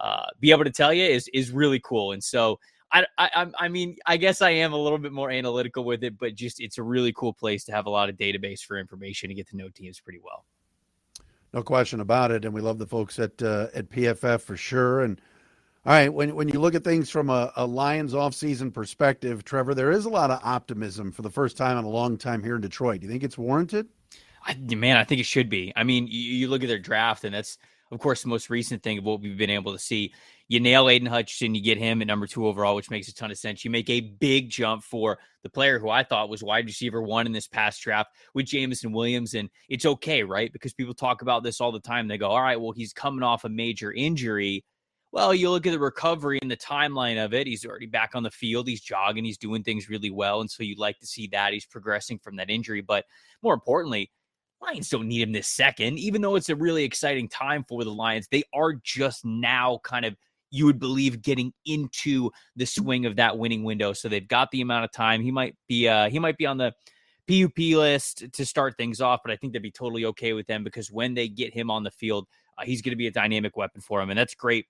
uh, 0.00 0.26
be 0.40 0.50
able 0.50 0.64
to 0.64 0.70
tell 0.70 0.92
you 0.92 1.04
is 1.04 1.28
is 1.32 1.50
really 1.50 1.80
cool. 1.80 2.12
And 2.12 2.22
so 2.22 2.58
I, 2.92 3.06
I 3.18 3.46
I 3.58 3.68
mean 3.68 3.96
I 4.06 4.16
guess 4.16 4.42
I 4.42 4.50
am 4.50 4.72
a 4.72 4.78
little 4.78 4.98
bit 4.98 5.12
more 5.12 5.30
analytical 5.30 5.84
with 5.84 6.04
it, 6.04 6.18
but 6.18 6.34
just 6.34 6.60
it's 6.60 6.78
a 6.78 6.82
really 6.82 7.12
cool 7.12 7.32
place 7.32 7.64
to 7.64 7.72
have 7.72 7.86
a 7.86 7.90
lot 7.90 8.08
of 8.08 8.16
database 8.16 8.60
for 8.60 8.78
information 8.78 9.28
to 9.28 9.34
get 9.34 9.48
to 9.48 9.56
know 9.56 9.68
teams 9.68 10.00
pretty 10.00 10.20
well. 10.22 10.44
No 11.54 11.62
question 11.62 12.00
about 12.00 12.30
it, 12.30 12.44
and 12.44 12.54
we 12.54 12.60
love 12.60 12.78
the 12.78 12.86
folks 12.86 13.18
at 13.18 13.42
uh, 13.42 13.68
at 13.74 13.90
PFF 13.90 14.40
for 14.40 14.56
sure. 14.56 15.00
And 15.00 15.20
all 15.84 15.92
right, 15.92 16.12
when 16.12 16.34
when 16.36 16.48
you 16.48 16.60
look 16.60 16.76
at 16.76 16.84
things 16.84 17.10
from 17.10 17.28
a, 17.28 17.52
a 17.56 17.66
Lions 17.66 18.12
offseason 18.14 18.72
perspective, 18.72 19.44
Trevor, 19.44 19.74
there 19.74 19.90
is 19.90 20.04
a 20.04 20.10
lot 20.10 20.30
of 20.30 20.40
optimism 20.44 21.10
for 21.10 21.22
the 21.22 21.30
first 21.30 21.56
time 21.56 21.76
in 21.76 21.84
a 21.84 21.88
long 21.88 22.16
time 22.16 22.42
here 22.42 22.54
in 22.54 22.60
Detroit. 22.60 23.00
Do 23.00 23.06
you 23.06 23.10
think 23.10 23.24
it's 23.24 23.38
warranted? 23.38 23.88
I, 24.44 24.54
man, 24.54 24.96
I 24.96 25.04
think 25.04 25.20
it 25.20 25.26
should 25.26 25.48
be. 25.48 25.72
I 25.74 25.82
mean, 25.82 26.06
you, 26.06 26.20
you 26.20 26.48
look 26.48 26.62
at 26.62 26.68
their 26.68 26.78
draft, 26.78 27.24
and 27.24 27.34
that's 27.34 27.58
of 27.90 27.98
course 27.98 28.22
the 28.22 28.28
most 28.28 28.48
recent 28.48 28.82
thing 28.82 28.98
of 28.98 29.04
what 29.04 29.20
we've 29.20 29.36
been 29.36 29.50
able 29.50 29.72
to 29.72 29.78
see. 29.78 30.14
You 30.48 30.60
nail 30.60 30.88
Aidan 30.88 31.08
Hutchinson, 31.08 31.54
you 31.54 31.62
get 31.62 31.78
him 31.78 32.00
at 32.00 32.06
number 32.06 32.26
two 32.26 32.46
overall, 32.46 32.76
which 32.76 32.90
makes 32.90 33.08
a 33.08 33.14
ton 33.14 33.30
of 33.30 33.38
sense. 33.38 33.64
You 33.64 33.70
make 33.70 33.90
a 33.90 34.00
big 34.00 34.50
jump 34.50 34.84
for 34.84 35.18
the 35.42 35.50
player 35.50 35.78
who 35.78 35.88
I 35.90 36.04
thought 36.04 36.28
was 36.28 36.42
wide 36.42 36.66
receiver 36.66 37.02
one 37.02 37.26
in 37.26 37.32
this 37.32 37.48
past 37.48 37.80
draft 37.82 38.10
with 38.34 38.46
Jameson 38.46 38.92
Williams. 38.92 39.34
And 39.34 39.50
it's 39.68 39.86
okay, 39.86 40.22
right? 40.22 40.52
Because 40.52 40.74
people 40.74 40.94
talk 40.94 41.22
about 41.22 41.42
this 41.42 41.60
all 41.60 41.72
the 41.72 41.80
time. 41.80 42.06
They 42.06 42.18
go, 42.18 42.28
all 42.28 42.42
right, 42.42 42.60
well, 42.60 42.72
he's 42.72 42.92
coming 42.92 43.22
off 43.22 43.44
a 43.44 43.48
major 43.48 43.92
injury. 43.92 44.64
Well, 45.12 45.34
you 45.34 45.50
look 45.50 45.66
at 45.66 45.72
the 45.72 45.78
recovery 45.78 46.38
and 46.40 46.50
the 46.50 46.56
timeline 46.56 47.22
of 47.22 47.34
it. 47.34 47.46
He's 47.46 47.66
already 47.66 47.86
back 47.86 48.12
on 48.14 48.22
the 48.22 48.30
field. 48.30 48.66
He's 48.66 48.80
jogging. 48.80 49.26
He's 49.26 49.36
doing 49.36 49.62
things 49.62 49.90
really 49.90 50.08
well. 50.10 50.40
And 50.40 50.50
so 50.50 50.62
you'd 50.62 50.78
like 50.78 50.98
to 51.00 51.06
see 51.06 51.26
that. 51.28 51.52
He's 51.52 51.66
progressing 51.66 52.18
from 52.18 52.36
that 52.36 52.48
injury. 52.48 52.80
But 52.80 53.04
more 53.42 53.52
importantly, 53.52 54.10
Lions 54.62 54.88
don't 54.88 55.08
need 55.08 55.20
him 55.20 55.32
this 55.32 55.48
second, 55.48 55.98
even 55.98 56.22
though 56.22 56.36
it's 56.36 56.48
a 56.48 56.56
really 56.56 56.82
exciting 56.84 57.28
time 57.28 57.62
for 57.68 57.84
the 57.84 57.92
Lions. 57.92 58.26
They 58.30 58.44
are 58.54 58.72
just 58.72 59.22
now 59.24 59.80
kind 59.84 60.06
of 60.06 60.16
you 60.50 60.64
would 60.66 60.78
believe 60.78 61.20
getting 61.20 61.52
into 61.66 62.30
the 62.56 62.66
swing 62.66 63.04
of 63.04 63.16
that 63.16 63.36
winning 63.36 63.64
window. 63.64 63.92
So 63.92 64.08
they've 64.08 64.26
got 64.26 64.50
the 64.50 64.60
amount 64.62 64.84
of 64.84 64.92
time. 64.92 65.20
He 65.20 65.30
might 65.30 65.56
be 65.68 65.88
uh 65.88 66.08
he 66.08 66.18
might 66.18 66.38
be 66.38 66.46
on 66.46 66.56
the 66.56 66.72
PUP 67.28 67.58
list 67.58 68.32
to 68.32 68.46
start 68.46 68.76
things 68.76 69.00
off, 69.00 69.20
but 69.24 69.32
I 69.32 69.36
think 69.36 69.52
they'd 69.52 69.62
be 69.62 69.70
totally 69.70 70.06
okay 70.06 70.32
with 70.32 70.46
them 70.46 70.64
because 70.64 70.90
when 70.90 71.14
they 71.14 71.28
get 71.28 71.52
him 71.52 71.70
on 71.70 71.82
the 71.82 71.90
field, 71.90 72.26
uh, 72.58 72.64
he's 72.64 72.82
going 72.82 72.90
to 72.92 72.96
be 72.96 73.06
a 73.06 73.12
dynamic 73.12 73.56
weapon 73.56 73.80
for 73.80 74.00
him, 74.00 74.10
and 74.10 74.18
that's 74.18 74.34
great 74.34 74.66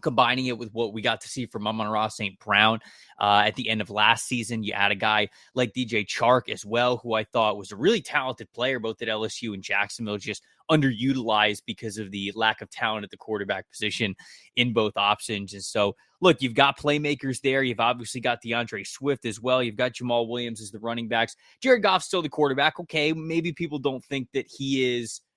combining 0.00 0.46
it 0.46 0.58
with 0.58 0.72
what 0.72 0.92
we 0.92 1.02
got 1.02 1.20
to 1.20 1.28
see 1.28 1.46
from 1.46 1.66
Amon-Ra 1.66 2.08
St. 2.08 2.38
Brown 2.38 2.80
uh, 3.20 3.42
at 3.46 3.54
the 3.54 3.68
end 3.68 3.80
of 3.80 3.90
last 3.90 4.26
season. 4.26 4.62
You 4.62 4.72
add 4.72 4.92
a 4.92 4.96
guy 4.96 5.28
like 5.54 5.72
DJ 5.72 6.06
Chark 6.06 6.48
as 6.48 6.64
well, 6.64 6.98
who 6.98 7.14
I 7.14 7.24
thought 7.24 7.56
was 7.56 7.72
a 7.72 7.76
really 7.76 8.02
talented 8.02 8.52
player, 8.52 8.78
both 8.78 9.00
at 9.02 9.08
LSU 9.08 9.54
and 9.54 9.62
Jacksonville, 9.62 10.18
just 10.18 10.42
underutilized 10.70 11.62
because 11.66 11.98
of 11.98 12.10
the 12.10 12.32
lack 12.34 12.62
of 12.62 12.70
talent 12.70 13.04
at 13.04 13.10
the 13.10 13.16
quarterback 13.16 13.68
position 13.70 14.14
in 14.56 14.72
both 14.72 14.96
options. 14.96 15.54
And 15.54 15.62
so, 15.62 15.94
look, 16.20 16.40
you've 16.40 16.54
got 16.54 16.78
playmakers 16.78 17.40
there. 17.40 17.62
You've 17.62 17.80
obviously 17.80 18.20
got 18.20 18.40
D'Andre 18.42 18.84
Swift 18.84 19.24
as 19.24 19.40
well. 19.40 19.62
You've 19.62 19.76
got 19.76 19.92
Jamaal 19.92 20.28
Williams 20.28 20.60
as 20.60 20.70
the 20.70 20.78
running 20.78 21.08
backs. 21.08 21.36
Jared 21.60 21.82
Goff's 21.82 22.06
still 22.06 22.22
the 22.22 22.28
quarterback. 22.28 22.80
Okay, 22.80 23.12
maybe 23.12 23.52
people 23.52 23.78
don't 23.78 24.04
think 24.04 24.28
that 24.32 24.46
he 24.48 24.96
is– 24.98 25.20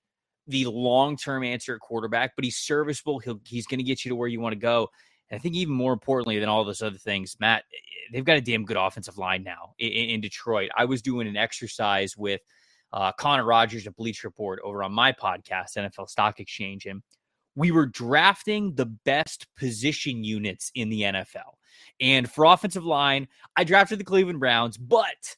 the 0.46 0.66
long 0.66 1.16
term 1.16 1.44
answer 1.44 1.74
at 1.74 1.80
quarterback, 1.80 2.34
but 2.36 2.44
he's 2.44 2.58
serviceable. 2.58 3.18
He'll 3.18 3.40
he's 3.44 3.66
going 3.66 3.78
to 3.78 3.84
get 3.84 4.04
you 4.04 4.10
to 4.10 4.16
where 4.16 4.28
you 4.28 4.40
want 4.40 4.52
to 4.52 4.58
go. 4.58 4.88
And 5.30 5.38
I 5.38 5.42
think 5.42 5.54
even 5.56 5.74
more 5.74 5.92
importantly 5.92 6.38
than 6.38 6.48
all 6.48 6.64
those 6.64 6.82
other 6.82 6.98
things, 6.98 7.36
Matt, 7.40 7.64
eh, 7.72 7.76
they've 8.12 8.24
got 8.24 8.36
a 8.36 8.40
damn 8.40 8.64
good 8.64 8.76
offensive 8.76 9.18
line 9.18 9.42
now 9.42 9.74
in, 9.78 9.90
in 9.90 10.20
Detroit. 10.20 10.70
I 10.76 10.84
was 10.84 11.02
doing 11.02 11.26
an 11.26 11.36
exercise 11.36 12.16
with 12.16 12.40
uh, 12.92 13.12
Connor 13.12 13.44
Rogers 13.44 13.86
at 13.86 13.96
Bleacher 13.96 14.28
Report 14.28 14.60
over 14.62 14.82
on 14.82 14.92
my 14.92 15.12
podcast, 15.12 15.76
NFL 15.76 16.08
Stock 16.08 16.38
Exchange, 16.38 16.86
and 16.86 17.02
we 17.56 17.70
were 17.70 17.86
drafting 17.86 18.74
the 18.74 18.86
best 18.86 19.46
position 19.56 20.22
units 20.22 20.70
in 20.74 20.90
the 20.90 21.02
NFL. 21.02 21.56
And 22.00 22.30
for 22.30 22.44
offensive 22.44 22.84
line, 22.84 23.26
I 23.56 23.64
drafted 23.64 23.98
the 23.98 24.04
Cleveland 24.04 24.40
Browns, 24.40 24.76
but 24.76 25.36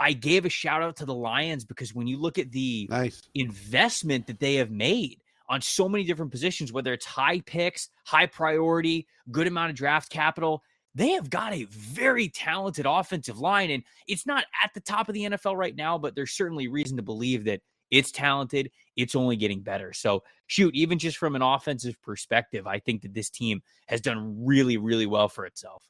I 0.00 0.14
gave 0.14 0.46
a 0.46 0.48
shout 0.48 0.82
out 0.82 0.96
to 0.96 1.04
the 1.04 1.14
Lions 1.14 1.66
because 1.66 1.94
when 1.94 2.06
you 2.06 2.18
look 2.18 2.38
at 2.38 2.50
the 2.50 2.88
nice. 2.90 3.20
investment 3.34 4.26
that 4.28 4.40
they 4.40 4.54
have 4.54 4.70
made 4.70 5.20
on 5.48 5.60
so 5.60 5.90
many 5.90 6.04
different 6.04 6.32
positions, 6.32 6.72
whether 6.72 6.94
it's 6.94 7.04
high 7.04 7.40
picks, 7.40 7.90
high 8.06 8.26
priority, 8.26 9.06
good 9.30 9.46
amount 9.46 9.70
of 9.70 9.76
draft 9.76 10.10
capital, 10.10 10.62
they 10.94 11.10
have 11.10 11.28
got 11.28 11.52
a 11.52 11.64
very 11.64 12.28
talented 12.30 12.86
offensive 12.88 13.38
line. 13.38 13.70
And 13.70 13.82
it's 14.08 14.26
not 14.26 14.44
at 14.64 14.72
the 14.72 14.80
top 14.80 15.08
of 15.08 15.14
the 15.14 15.24
NFL 15.24 15.56
right 15.56 15.76
now, 15.76 15.98
but 15.98 16.14
there's 16.14 16.32
certainly 16.32 16.66
reason 16.66 16.96
to 16.96 17.02
believe 17.02 17.44
that 17.44 17.60
it's 17.90 18.10
talented. 18.10 18.70
It's 18.96 19.14
only 19.14 19.36
getting 19.36 19.60
better. 19.60 19.92
So, 19.92 20.22
shoot, 20.46 20.74
even 20.74 20.98
just 20.98 21.18
from 21.18 21.36
an 21.36 21.42
offensive 21.42 22.00
perspective, 22.02 22.66
I 22.66 22.78
think 22.78 23.02
that 23.02 23.12
this 23.12 23.28
team 23.28 23.62
has 23.86 24.00
done 24.00 24.46
really, 24.46 24.78
really 24.78 25.06
well 25.06 25.28
for 25.28 25.44
itself. 25.44 25.84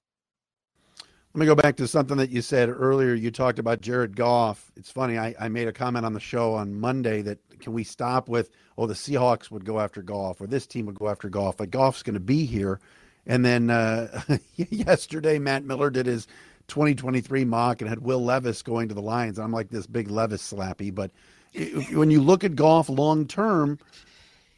Let 1.32 1.38
me 1.38 1.46
go 1.46 1.54
back 1.54 1.76
to 1.76 1.86
something 1.86 2.16
that 2.16 2.30
you 2.30 2.42
said 2.42 2.68
earlier. 2.68 3.14
You 3.14 3.30
talked 3.30 3.60
about 3.60 3.80
Jared 3.80 4.16
Goff. 4.16 4.72
It's 4.76 4.90
funny. 4.90 5.16
I, 5.16 5.32
I 5.38 5.48
made 5.48 5.68
a 5.68 5.72
comment 5.72 6.04
on 6.04 6.12
the 6.12 6.18
show 6.18 6.54
on 6.54 6.80
Monday 6.80 7.22
that 7.22 7.38
can 7.60 7.72
we 7.72 7.84
stop 7.84 8.28
with, 8.28 8.50
oh, 8.76 8.88
the 8.88 8.94
Seahawks 8.94 9.48
would 9.48 9.64
go 9.64 9.78
after 9.78 10.02
Goff 10.02 10.40
or 10.40 10.48
this 10.48 10.66
team 10.66 10.86
would 10.86 10.98
go 10.98 11.08
after 11.08 11.28
Goff. 11.28 11.60
Like 11.60 11.70
Goff's 11.70 12.02
going 12.02 12.14
to 12.14 12.20
be 12.20 12.46
here. 12.46 12.80
And 13.26 13.44
then 13.44 13.70
uh, 13.70 14.22
yesterday, 14.56 15.38
Matt 15.38 15.62
Miller 15.64 15.88
did 15.88 16.06
his 16.06 16.26
2023 16.66 17.44
mock 17.44 17.80
and 17.80 17.88
had 17.88 18.00
Will 18.00 18.24
Levis 18.24 18.62
going 18.62 18.88
to 18.88 18.94
the 18.94 19.02
Lions. 19.02 19.38
I'm 19.38 19.52
like 19.52 19.68
this 19.68 19.86
big 19.86 20.10
Levis 20.10 20.52
slappy. 20.52 20.92
But 20.92 21.12
when 21.92 22.10
you 22.10 22.22
look 22.22 22.42
at 22.42 22.56
Goff 22.56 22.88
long 22.88 23.28
term, 23.28 23.78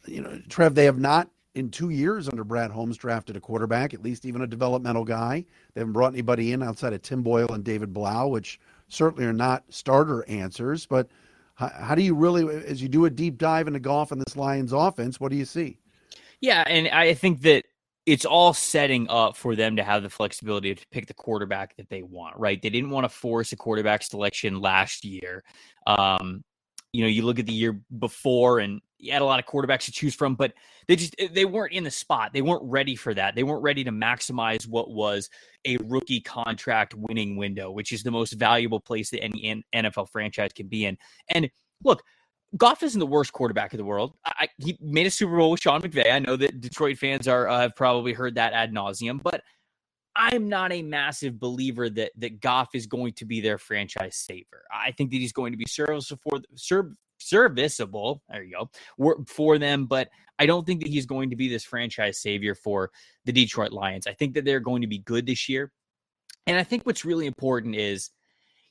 you 0.07 0.21
know, 0.21 0.41
Trev, 0.49 0.73
they 0.73 0.85
have 0.85 0.99
not 0.99 1.29
in 1.55 1.69
two 1.69 1.89
years 1.89 2.27
under 2.27 2.43
Brad 2.43 2.71
Holmes 2.71 2.97
drafted 2.97 3.37
a 3.37 3.39
quarterback, 3.39 3.93
at 3.93 4.03
least 4.03 4.25
even 4.25 4.41
a 4.41 4.47
developmental 4.47 5.03
guy. 5.03 5.45
They 5.73 5.81
haven't 5.81 5.93
brought 5.93 6.13
anybody 6.13 6.51
in 6.51 6.63
outside 6.63 6.93
of 6.93 7.01
Tim 7.01 7.21
Boyle 7.21 7.51
and 7.51 7.63
David 7.63 7.93
Blough, 7.93 8.27
which 8.27 8.59
certainly 8.87 9.25
are 9.25 9.33
not 9.33 9.63
starter 9.69 10.27
answers. 10.27 10.85
But 10.85 11.09
how, 11.55 11.69
how 11.69 11.95
do 11.95 12.01
you 12.01 12.15
really, 12.15 12.47
as 12.65 12.81
you 12.81 12.89
do 12.89 13.05
a 13.05 13.09
deep 13.09 13.37
dive 13.37 13.67
into 13.67 13.79
Goff 13.79 14.11
in 14.11 14.19
this 14.19 14.35
Lions 14.35 14.73
offense, 14.73 15.19
what 15.19 15.31
do 15.31 15.37
you 15.37 15.45
see? 15.45 15.77
Yeah, 16.41 16.63
and 16.67 16.87
I 16.89 17.13
think 17.13 17.41
that 17.43 17.65
it's 18.05 18.25
all 18.25 18.53
setting 18.53 19.07
up 19.09 19.37
for 19.37 19.55
them 19.55 19.77
to 19.77 19.83
have 19.83 20.03
the 20.03 20.09
flexibility 20.09 20.75
to 20.75 20.87
pick 20.91 21.07
the 21.07 21.13
quarterback 21.13 21.77
that 21.77 21.89
they 21.89 22.03
want, 22.03 22.37
right? 22.37 22.61
They 22.61 22.69
didn't 22.69 22.89
want 22.89 23.05
to 23.05 23.09
force 23.09 23.53
a 23.53 23.55
quarterback 23.55 24.03
selection 24.03 24.59
last 24.59 25.05
year. 25.05 25.43
Um, 25.87 26.43
you 26.91 27.03
know, 27.03 27.07
you 27.07 27.23
look 27.23 27.39
at 27.39 27.45
the 27.45 27.53
year 27.53 27.79
before 27.97 28.59
and 28.59 28.81
you 29.03 29.11
had 29.11 29.21
a 29.21 29.25
lot 29.25 29.39
of 29.39 29.45
quarterbacks 29.45 29.85
to 29.85 29.91
choose 29.91 30.15
from, 30.15 30.35
but 30.35 30.53
they 30.87 30.95
just 30.95 31.15
eh, 31.19 31.27
they 31.31 31.45
weren't 31.45 31.73
in 31.73 31.83
the 31.83 31.91
spot. 31.91 32.31
They 32.33 32.41
weren't 32.41 32.63
ready 32.63 32.95
for 32.95 33.13
that. 33.13 33.35
They 33.35 33.43
weren't 33.43 33.63
ready 33.63 33.83
to 33.83 33.91
maximize 33.91 34.67
what 34.67 34.91
was 34.91 35.29
a 35.65 35.77
rookie 35.77 36.21
contract 36.21 36.93
winning 36.93 37.37
window, 37.37 37.71
which 37.71 37.91
is 37.91 38.03
the 38.03 38.11
most 38.11 38.33
valuable 38.33 38.79
place 38.79 39.09
that 39.11 39.23
any 39.23 39.63
NFL 39.75 40.09
franchise 40.09 40.51
can 40.53 40.67
be 40.67 40.85
in. 40.85 40.97
And 41.29 41.49
look, 41.83 42.03
Goff 42.55 42.83
isn't 42.83 42.99
the 42.99 43.07
worst 43.07 43.33
quarterback 43.33 43.73
in 43.73 43.77
the 43.77 43.85
world. 43.85 44.13
I, 44.25 44.47
he 44.57 44.77
made 44.79 45.07
a 45.07 45.11
Super 45.11 45.37
Bowl 45.37 45.51
with 45.51 45.61
Sean 45.61 45.81
McVay. 45.81 46.11
I 46.11 46.19
know 46.19 46.35
that 46.35 46.61
Detroit 46.61 46.97
fans 46.97 47.27
are 47.27 47.47
uh, 47.47 47.61
have 47.61 47.75
probably 47.75 48.13
heard 48.13 48.35
that 48.35 48.53
ad 48.53 48.71
nauseum, 48.71 49.21
but 49.21 49.41
I'm 50.15 50.47
not 50.47 50.71
a 50.71 50.83
massive 50.83 51.39
believer 51.39 51.89
that 51.89 52.11
that 52.17 52.39
Goff 52.41 52.69
is 52.75 52.85
going 52.85 53.13
to 53.13 53.25
be 53.25 53.41
their 53.41 53.57
franchise 53.57 54.15
saver. 54.15 54.63
I 54.71 54.91
think 54.91 55.11
that 55.11 55.17
he's 55.17 55.33
going 55.33 55.53
to 55.53 55.57
be 55.57 55.65
serviceable 55.67 56.21
for 56.21 56.39
serv, 56.55 56.93
serviceable. 57.27 58.21
There 58.29 58.43
you 58.43 58.67
go 58.99 59.15
for 59.27 59.57
them, 59.57 59.85
but 59.85 60.09
I 60.39 60.45
don't 60.45 60.65
think 60.65 60.81
that 60.81 60.89
he's 60.89 61.05
going 61.05 61.29
to 61.29 61.35
be 61.35 61.47
this 61.47 61.63
franchise 61.63 62.21
savior 62.21 62.55
for 62.55 62.91
the 63.25 63.31
Detroit 63.31 63.71
Lions. 63.71 64.07
I 64.07 64.13
think 64.13 64.33
that 64.33 64.45
they're 64.45 64.59
going 64.59 64.81
to 64.81 64.87
be 64.87 64.99
good 64.99 65.25
this 65.25 65.47
year, 65.47 65.71
and 66.47 66.57
I 66.57 66.63
think 66.63 66.85
what's 66.85 67.05
really 67.05 67.27
important 67.27 67.75
is, 67.75 68.09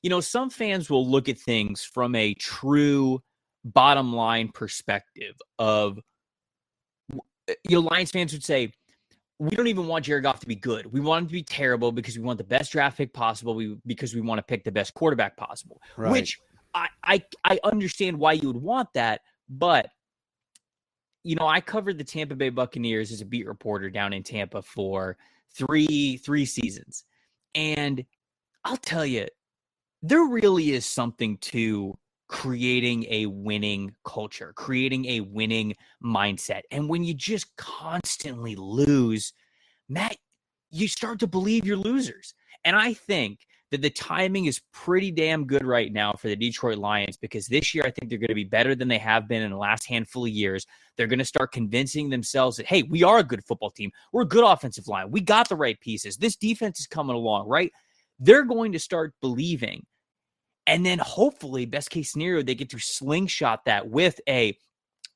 you 0.02 0.10
know, 0.10 0.20
some 0.20 0.50
fans 0.50 0.90
will 0.90 1.08
look 1.08 1.28
at 1.28 1.38
things 1.38 1.82
from 1.82 2.14
a 2.14 2.34
true 2.34 3.22
bottom 3.64 4.12
line 4.12 4.48
perspective 4.48 5.36
of, 5.58 5.98
you 7.10 7.80
know, 7.80 7.80
Lions 7.80 8.10
fans 8.10 8.32
would 8.32 8.44
say 8.44 8.72
we 9.38 9.50
don't 9.50 9.66
even 9.66 9.86
want 9.86 10.04
Jared 10.04 10.22
Goff 10.22 10.40
to 10.40 10.46
be 10.46 10.54
good. 10.54 10.86
We 10.92 11.00
want 11.00 11.22
him 11.22 11.26
to 11.28 11.32
be 11.32 11.42
terrible 11.42 11.90
because 11.90 12.16
we 12.16 12.24
want 12.24 12.38
the 12.38 12.44
best 12.44 12.70
draft 12.70 12.96
pick 12.96 13.12
possible. 13.12 13.54
We 13.54 13.76
because 13.86 14.14
we 14.14 14.20
want 14.20 14.38
to 14.38 14.42
pick 14.42 14.62
the 14.62 14.70
best 14.70 14.94
quarterback 14.94 15.36
possible. 15.36 15.80
Right. 15.96 16.12
Which 16.12 16.38
I, 16.74 16.88
I 17.04 17.24
I 17.44 17.60
understand 17.64 18.18
why 18.18 18.32
you 18.32 18.48
would 18.48 18.62
want 18.62 18.92
that, 18.94 19.22
but 19.48 19.90
you 21.24 21.36
know, 21.36 21.46
I 21.46 21.60
covered 21.60 21.98
the 21.98 22.04
Tampa 22.04 22.34
Bay 22.34 22.48
Buccaneers 22.48 23.12
as 23.12 23.20
a 23.20 23.24
beat 23.24 23.46
reporter 23.46 23.90
down 23.90 24.12
in 24.12 24.22
Tampa 24.22 24.62
for 24.62 25.16
three 25.54 26.16
three 26.16 26.44
seasons. 26.44 27.04
And 27.54 28.04
I'll 28.64 28.76
tell 28.76 29.06
you, 29.06 29.26
there 30.02 30.24
really 30.24 30.72
is 30.72 30.86
something 30.86 31.36
to 31.38 31.96
creating 32.28 33.04
a 33.10 33.26
winning 33.26 33.94
culture, 34.04 34.52
creating 34.56 35.04
a 35.04 35.20
winning 35.20 35.74
mindset. 36.02 36.62
And 36.70 36.88
when 36.88 37.04
you 37.04 37.12
just 37.12 37.54
constantly 37.56 38.56
lose, 38.56 39.32
Matt, 39.88 40.16
you 40.70 40.88
start 40.88 41.18
to 41.20 41.26
believe 41.26 41.66
you're 41.66 41.76
losers. 41.76 42.34
And 42.64 42.74
I 42.74 42.94
think 42.94 43.40
that 43.72 43.80
the 43.80 43.90
timing 43.90 44.44
is 44.44 44.60
pretty 44.72 45.10
damn 45.10 45.46
good 45.46 45.64
right 45.64 45.90
now 45.90 46.12
for 46.12 46.28
the 46.28 46.36
Detroit 46.36 46.76
Lions 46.76 47.16
because 47.16 47.46
this 47.46 47.74
year 47.74 47.84
I 47.84 47.90
think 47.90 48.10
they're 48.10 48.18
going 48.18 48.28
to 48.28 48.34
be 48.34 48.44
better 48.44 48.74
than 48.74 48.86
they 48.86 48.98
have 48.98 49.26
been 49.26 49.42
in 49.42 49.50
the 49.50 49.56
last 49.56 49.86
handful 49.86 50.26
of 50.26 50.30
years. 50.30 50.66
They're 50.96 51.06
going 51.06 51.18
to 51.18 51.24
start 51.24 51.52
convincing 51.52 52.10
themselves 52.10 52.58
that, 52.58 52.66
hey, 52.66 52.82
we 52.82 53.02
are 53.02 53.18
a 53.18 53.24
good 53.24 53.42
football 53.42 53.70
team. 53.70 53.90
We're 54.12 54.22
a 54.22 54.28
good 54.28 54.44
offensive 54.44 54.88
line. 54.88 55.10
We 55.10 55.22
got 55.22 55.48
the 55.48 55.56
right 55.56 55.80
pieces. 55.80 56.18
This 56.18 56.36
defense 56.36 56.80
is 56.80 56.86
coming 56.86 57.16
along, 57.16 57.48
right? 57.48 57.72
They're 58.20 58.44
going 58.44 58.72
to 58.72 58.78
start 58.78 59.14
believing. 59.22 59.86
And 60.66 60.84
then 60.84 60.98
hopefully, 60.98 61.64
best 61.64 61.90
case 61.90 62.12
scenario, 62.12 62.42
they 62.42 62.54
get 62.54 62.70
to 62.70 62.78
slingshot 62.78 63.64
that 63.64 63.88
with 63.88 64.20
a 64.28 64.56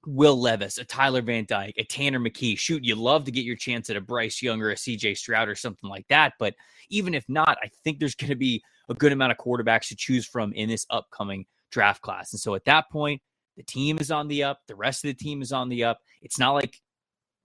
Will 0.07 0.41
Levis, 0.41 0.79
a 0.79 0.85
Tyler 0.85 1.21
Van 1.21 1.45
Dyke, 1.47 1.75
a 1.79 1.85
Tanner 1.85 2.21
McKee. 2.21 2.59
Shoot, 2.59 2.85
you 2.85 2.95
love 2.95 3.25
to 3.25 3.33
get 3.33 3.45
your 3.45 3.57
chance 3.57 3.91
at 3.91 3.97
a 3.97 4.01
Bryce 4.01 4.41
Young 4.41 4.63
or 4.63 4.71
a 4.71 4.75
CJ 4.75 5.17
Stroud 5.17 5.49
or 5.49 5.55
something 5.55 5.91
like 5.91 6.07
that. 6.09 6.35
But 6.39 6.55
even 6.91 7.15
if 7.15 7.29
not, 7.29 7.59
I 7.63 7.69
think 7.83 7.99
there's 7.99 8.15
going 8.15 8.31
to 8.31 8.37
be 8.37 8.63
a 8.89 8.95
good 8.95 9.13
amount 9.13 9.33
of 9.33 9.39
quarterbacks 9.39 9.89
to 9.89 9.97
choose 9.97 10.27
from 10.27 10.53
in 10.53 10.69
this 10.69 10.87
upcoming 10.91 11.45
draft 11.71 12.03
class. 12.03 12.33
And 12.33 12.41
so 12.41 12.55
at 12.55 12.65
that 12.67 12.89
point, 12.91 13.21
the 13.57 13.65
team 13.65 13.99
is 13.99 14.11
on 14.11 14.29
the 14.29 14.45
up. 14.45 14.61
The 14.69 14.77
rest 14.77 15.05
of 15.05 15.09
the 15.09 15.15
team 15.15 15.43
is 15.43 15.53
on 15.53 15.69
the 15.69 15.85
up. 15.85 15.99
It's 16.23 16.39
not 16.39 16.53
like 16.53 16.81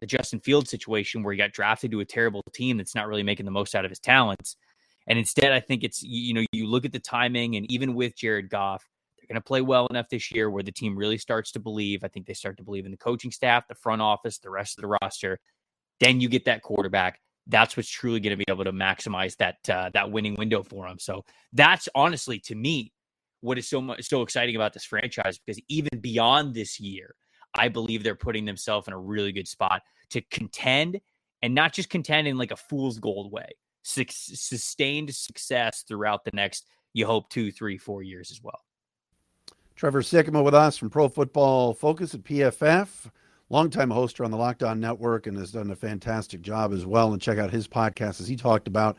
the 0.02 0.08
Justin 0.08 0.40
Field 0.40 0.68
situation 0.68 1.24
where 1.24 1.34
he 1.34 1.38
got 1.38 1.54
drafted 1.54 1.92
to 1.92 2.00
a 2.02 2.06
terrible 2.06 2.44
team 2.54 2.78
that's 2.78 2.96
not 2.96 3.08
really 3.08 3.24
making 3.24 3.46
the 3.46 3.52
most 3.52 3.76
out 3.76 3.86
of 3.86 3.92
his 3.92 4.00
talents. 4.00 4.58
And 5.08 5.18
instead, 5.18 5.52
I 5.52 5.60
think 5.60 5.84
it's, 5.84 6.04
you 6.04 6.34
know, 6.34 6.46
you 6.52 6.68
look 6.68 6.86
at 6.86 6.92
the 6.92 7.00
timing 7.00 7.56
and 7.56 7.72
even 7.72 7.96
with 7.96 8.16
Jared 8.16 8.50
Goff, 8.50 8.88
going 9.32 9.42
to 9.42 9.48
play 9.48 9.62
well 9.62 9.88
enough 9.88 10.10
this 10.10 10.32
year 10.32 10.50
where 10.50 10.64
the 10.64 10.72
team 10.72 10.98
really 10.98 11.18
starts 11.18 11.52
to 11.54 11.60
believe. 11.60 12.04
I 12.04 12.10
think 12.10 12.26
they 12.26 12.34
start 12.34 12.58
to 12.58 12.64
believe 12.64 12.86
in 12.86 12.92
the 12.92 12.98
coaching 12.98 13.32
staff, 13.32 13.68
the 13.68 13.76
front 13.76 14.02
office, 14.02 14.38
the 14.38 14.50
rest 14.50 14.78
of 14.78 14.82
the 14.82 14.98
roster. 15.02 15.40
Then 16.00 16.20
you 16.20 16.30
get 16.30 16.46
that 16.46 16.62
quarterback. 16.62 17.20
That's 17.48 17.78
what's 17.78 17.90
truly 17.90 18.20
going 18.20 18.38
to 18.38 18.38
be 18.38 18.52
able 18.52 18.66
to 18.66 18.74
maximize 18.74 19.38
that 19.38 19.58
uh, 19.70 19.90
that 19.94 20.12
winning 20.12 20.36
window 20.36 20.64
for 20.64 20.88
them. 20.88 21.00
So 21.00 21.24
that's 21.54 21.88
honestly 21.96 22.40
to 22.42 22.56
me 22.56 22.92
what 23.42 23.58
is 23.58 23.68
so 23.68 23.82
much 23.82 24.08
so 24.08 24.22
exciting 24.22 24.56
about 24.56 24.74
this 24.74 24.86
franchise 24.86 25.40
because 25.40 25.62
even 25.68 26.00
beyond 26.00 26.54
this 26.54 26.80
year, 26.80 27.16
I 27.56 27.68
believe 27.70 28.04
they're 28.04 28.16
putting 28.16 28.46
themselves 28.46 28.88
in 28.88 28.94
a 28.94 29.00
really 29.00 29.32
good 29.32 29.48
spot 29.48 29.82
to 30.12 30.22
contend 30.30 31.00
and 31.42 31.56
not 31.56 31.74
just 31.74 31.90
contend 31.90 32.28
in 32.28 32.38
like 32.38 32.52
a 32.52 32.58
fool's 32.58 33.00
gold 33.00 33.32
way. 33.32 33.50
sustained 33.84 35.14
success 35.16 35.84
throughout 35.88 36.24
the 36.24 36.32
next, 36.34 36.68
you 36.94 37.06
hope, 37.06 37.30
two, 37.30 37.52
three, 37.52 37.78
four 37.78 38.04
years 38.04 38.30
as 38.32 38.42
well. 38.44 38.60
Trevor 39.82 40.04
Sikkema 40.04 40.44
with 40.44 40.54
us 40.54 40.78
from 40.78 40.92
Pro 40.92 41.10
Football 41.10 41.74
Focus 41.74 42.14
at 42.14 42.22
PFF, 42.22 43.10
longtime 43.50 43.90
hoster 43.90 44.24
on 44.24 44.30
the 44.30 44.38
Locked 44.38 44.62
On 44.62 44.80
Network, 44.80 45.26
and 45.26 45.36
has 45.36 45.52
done 45.52 45.72
a 45.72 45.76
fantastic 45.76 46.44
job 46.44 46.72
as 46.72 46.86
well. 46.86 47.12
And 47.12 47.20
check 47.20 47.40
out 47.40 47.50
his 47.50 47.68
podcast 47.68 48.22
as 48.22 48.28
he 48.28 48.36
talked 48.36 48.68
about. 48.68 48.96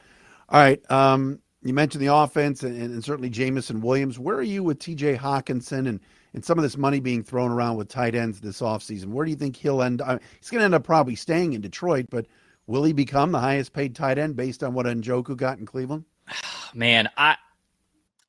All 0.48 0.58
right, 0.58 0.82
um, 0.90 1.38
you 1.62 1.72
mentioned 1.72 2.02
the 2.02 2.12
offense 2.12 2.64
and, 2.64 2.76
and 2.76 3.04
certainly 3.04 3.30
Jameson 3.30 3.80
Williams. 3.80 4.18
Where 4.18 4.34
are 4.34 4.42
you 4.42 4.64
with 4.64 4.80
TJ 4.80 5.18
Hockenson 5.18 5.86
and, 5.86 6.00
and 6.34 6.44
some 6.44 6.58
of 6.58 6.64
this 6.64 6.76
money 6.76 6.98
being 6.98 7.22
thrown 7.22 7.52
around 7.52 7.76
with 7.76 7.86
tight 7.86 8.16
ends 8.16 8.40
this 8.40 8.60
offseason? 8.60 9.10
Where 9.10 9.24
do 9.24 9.30
you 9.30 9.36
think 9.36 9.54
he'll 9.54 9.84
end? 9.84 10.02
I 10.02 10.14
mean, 10.14 10.20
he's 10.40 10.50
going 10.50 10.62
to 10.62 10.64
end 10.64 10.74
up 10.74 10.82
probably 10.82 11.14
staying 11.14 11.52
in 11.52 11.60
Detroit, 11.60 12.06
but 12.10 12.26
will 12.66 12.82
he 12.82 12.92
become 12.92 13.30
the 13.30 13.38
highest 13.38 13.72
paid 13.72 13.94
tight 13.94 14.18
end 14.18 14.34
based 14.34 14.64
on 14.64 14.74
what 14.74 14.86
Njoku 14.86 15.36
got 15.36 15.60
in 15.60 15.64
Cleveland? 15.64 16.06
Man, 16.74 17.08
I 17.16 17.36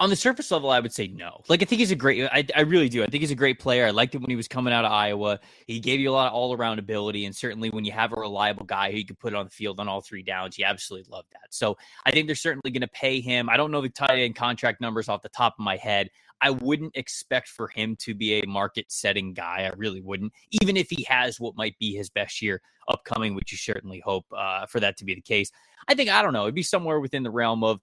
on 0.04 0.10
the 0.10 0.18
surface 0.18 0.52
level, 0.52 0.70
I 0.70 0.82
would 0.82 0.92
say 0.92 1.08
no. 1.08 1.42
Like 1.48 1.62
I 1.62 1.66
think 1.66 1.80
he's 1.80 1.92
a 1.92 1.96
great. 1.96 2.26
I, 2.26 2.46
I 2.54 2.62
really 2.62 2.90
do. 2.90 3.04
I 3.04 3.08
think 3.08 3.22
he's 3.22 3.32
a 3.32 3.36
great 3.36 3.58
player. 3.58 3.88
I 3.88 3.92
liked 3.92 4.14
it 4.14 4.18
when 4.18 4.30
he 4.30 4.36
was 4.36 4.50
coming 4.50 4.74
out 4.74 4.84
of 4.84 4.92
Iowa. 4.92 5.40
He 5.66 5.80
gave 5.80 6.02
you 6.02 6.10
a 6.10 6.12
lot 6.12 6.28
of 6.28 6.34
all 6.34 6.54
around 6.54 6.80
ability, 6.80 7.24
and 7.24 7.34
certainly 7.34 7.70
when 7.70 7.86
you 7.86 7.94
have 7.94 8.12
a 8.12 8.18
reliable 8.20 8.66
guy 8.66 8.92
who 8.92 8.98
you 8.98 9.06
can 9.06 9.16
put 9.16 9.34
on 9.34 9.46
the 9.46 9.50
field 9.50 9.80
on 9.80 9.88
all 9.88 10.02
three 10.02 10.22
downs, 10.22 10.58
you 10.58 10.66
absolutely 10.66 11.10
love 11.10 11.24
that. 11.32 11.54
So 11.54 11.78
I 12.06 12.12
think 12.12 12.28
they're 12.28 12.36
certainly 12.36 12.70
going 12.70 12.82
to 12.82 12.90
pay 12.90 13.22
him. 13.22 13.50
I 13.50 13.56
don't 13.56 13.72
know 13.72 13.80
the 13.80 13.88
tight 13.88 14.20
end 14.20 14.36
contract 14.36 14.82
numbers 14.82 15.08
off 15.08 15.22
the 15.22 15.30
top 15.30 15.54
of 15.58 15.64
my 15.64 15.78
head. 15.78 16.10
I 16.42 16.50
wouldn't 16.50 16.98
expect 16.98 17.48
for 17.48 17.70
him 17.70 17.96
to 18.02 18.14
be 18.14 18.42
a 18.42 18.46
market 18.46 18.92
setting 18.92 19.34
guy. 19.34 19.70
I 19.72 19.74
really 19.78 20.02
wouldn't, 20.02 20.34
even 20.62 20.76
if 20.76 20.90
he 20.90 21.04
has 21.04 21.40
what 21.40 21.56
might 21.56 21.80
be 21.80 21.96
his 21.96 22.10
best 22.10 22.42
year 22.42 22.62
upcoming, 22.90 23.36
which 23.36 23.54
you 23.54 23.58
certainly 23.58 24.02
hope 24.04 24.26
uh, 24.36 24.66
for 24.66 24.82
that 24.82 24.98
to 24.98 25.06
be 25.06 25.16
the 25.16 25.22
case. 25.22 25.50
I 25.88 25.96
think 25.96 26.10
I 26.10 26.22
don't 26.22 26.34
know. 26.34 26.44
It'd 26.44 26.56
be 26.56 26.64
somewhere 26.64 27.00
within 27.00 27.24
the 27.24 27.32
realm 27.32 27.64
of 27.64 27.80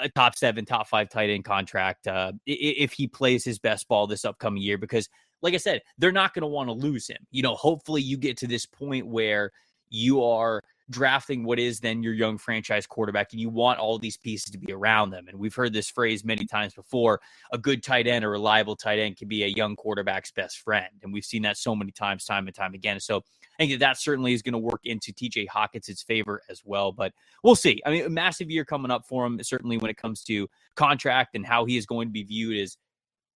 a 0.00 0.08
top 0.08 0.36
seven, 0.36 0.64
top 0.64 0.88
five 0.88 1.08
tight 1.10 1.30
end 1.30 1.44
contract 1.44 2.06
uh, 2.06 2.32
if 2.46 2.92
he 2.92 3.06
plays 3.06 3.44
his 3.44 3.58
best 3.58 3.88
ball 3.88 4.06
this 4.06 4.24
upcoming 4.24 4.62
year. 4.62 4.78
Because, 4.78 5.08
like 5.42 5.54
I 5.54 5.58
said, 5.58 5.82
they're 5.98 6.12
not 6.12 6.34
going 6.34 6.42
to 6.42 6.48
want 6.48 6.68
to 6.68 6.72
lose 6.72 7.08
him. 7.08 7.18
You 7.30 7.42
know, 7.42 7.54
hopefully 7.54 8.02
you 8.02 8.16
get 8.16 8.36
to 8.38 8.46
this 8.46 8.66
point 8.66 9.06
where 9.06 9.50
you 9.88 10.22
are 10.22 10.62
drafting 10.90 11.44
what 11.44 11.58
is 11.58 11.80
then 11.80 12.02
your 12.02 12.12
young 12.12 12.36
franchise 12.36 12.86
quarterback 12.86 13.28
and 13.32 13.40
you 13.40 13.48
want 13.48 13.78
all 13.78 13.98
these 13.98 14.16
pieces 14.16 14.50
to 14.50 14.58
be 14.58 14.72
around 14.72 15.10
them. 15.10 15.26
And 15.28 15.38
we've 15.38 15.54
heard 15.54 15.72
this 15.72 15.88
phrase 15.88 16.24
many 16.24 16.46
times 16.46 16.74
before 16.74 17.20
a 17.52 17.58
good 17.58 17.82
tight 17.82 18.08
end, 18.08 18.24
a 18.24 18.28
reliable 18.28 18.76
tight 18.76 18.98
end 18.98 19.16
can 19.16 19.28
be 19.28 19.44
a 19.44 19.48
young 19.48 19.76
quarterback's 19.76 20.32
best 20.32 20.58
friend. 20.58 20.90
And 21.02 21.12
we've 21.12 21.24
seen 21.24 21.42
that 21.42 21.56
so 21.56 21.76
many 21.76 21.92
times, 21.92 22.24
time 22.24 22.46
and 22.46 22.54
time 22.54 22.74
again. 22.74 22.98
So 22.98 23.22
I 23.60 23.66
think 23.66 23.78
that, 23.78 23.98
certainly 23.98 24.32
is 24.32 24.40
going 24.40 24.54
to 24.54 24.58
work 24.58 24.80
into 24.84 25.12
TJ 25.12 25.46
Hockenson's 25.48 26.02
favor 26.02 26.40
as 26.48 26.62
well. 26.64 26.92
But 26.92 27.12
we'll 27.44 27.54
see. 27.54 27.82
I 27.84 27.90
mean, 27.90 28.06
a 28.06 28.08
massive 28.08 28.50
year 28.50 28.64
coming 28.64 28.90
up 28.90 29.06
for 29.06 29.26
him, 29.26 29.40
certainly 29.42 29.76
when 29.76 29.90
it 29.90 29.98
comes 29.98 30.24
to 30.24 30.48
contract 30.76 31.34
and 31.34 31.44
how 31.44 31.66
he 31.66 31.76
is 31.76 31.84
going 31.84 32.08
to 32.08 32.12
be 32.12 32.22
viewed 32.22 32.58
as 32.58 32.78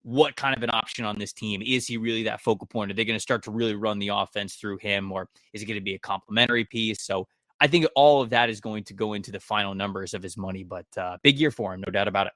what 0.04 0.36
kind 0.36 0.56
of 0.56 0.64
an 0.64 0.70
option 0.70 1.04
on 1.04 1.18
this 1.18 1.34
team? 1.34 1.62
Is 1.62 1.88
he 1.88 1.98
really 1.98 2.24
that 2.24 2.42
focal 2.42 2.68
point? 2.68 2.92
Are 2.92 2.94
they 2.94 3.06
going 3.06 3.18
to 3.18 3.22
start 3.22 3.44
to 3.44 3.52
really 3.52 3.76
run 3.76 4.00
the 4.00 4.10
offense 4.10 4.56
through 4.56 4.78
him, 4.78 5.12
or 5.12 5.30
is 5.52 5.62
it 5.62 5.66
going 5.66 5.80
to 5.80 5.84
be 5.84 5.96
a 5.96 6.00
complementary 6.00 6.66
piece? 6.66 7.02
So 7.02 7.28
I 7.60 7.68
think 7.68 7.86
all 7.96 8.22
of 8.22 8.30
that 8.30 8.50
is 8.50 8.62
going 8.62 8.84
to 8.86 8.94
go 8.94 9.14
into 9.14 9.32
the 9.32 9.40
final 9.40 9.74
numbers 9.74 10.14
of 10.14 10.24
his 10.24 10.38
money. 10.38 10.64
But 10.64 10.86
uh, 10.98 11.18
big 11.24 11.40
year 11.40 11.52
for 11.52 11.74
him, 11.74 11.84
no 11.86 11.92
doubt 11.92 12.08
about 12.08 12.28
it. 12.28 12.34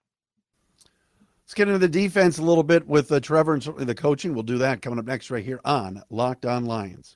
Let's 1.44 1.54
get 1.54 1.68
into 1.70 1.80
the 1.80 1.88
defense 1.88 2.40
a 2.40 2.44
little 2.44 2.64
bit 2.64 2.86
with 2.86 3.10
uh, 3.12 3.22
Trevor 3.22 3.54
and 3.54 3.64
certainly 3.64 3.86
the 3.86 3.96
coaching. 3.96 4.34
We'll 4.34 4.44
do 4.44 4.58
that 4.58 4.82
coming 4.82 5.00
up 5.00 5.06
next 5.06 5.32
right 5.32 5.46
here 5.46 5.62
on 5.64 6.04
Locked 6.10 6.46
On 6.46 6.66
Lions. 6.66 7.16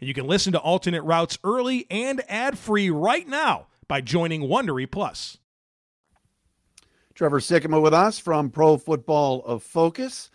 And 0.00 0.08
you 0.08 0.14
can 0.14 0.26
listen 0.26 0.52
to 0.52 0.58
alternate 0.58 1.02
routes 1.02 1.38
early 1.42 1.86
and 1.90 2.22
ad-free 2.28 2.90
right 2.90 3.26
now 3.26 3.66
by 3.88 4.00
joining 4.00 4.42
Wondery 4.42 4.90
Plus. 4.90 5.38
Trevor 7.14 7.40
Sikkema 7.40 7.82
with 7.82 7.94
us 7.94 8.18
from 8.18 8.50
Pro 8.50 8.76
Football 8.76 9.42
of 9.44 9.62
Focus. 9.62 10.30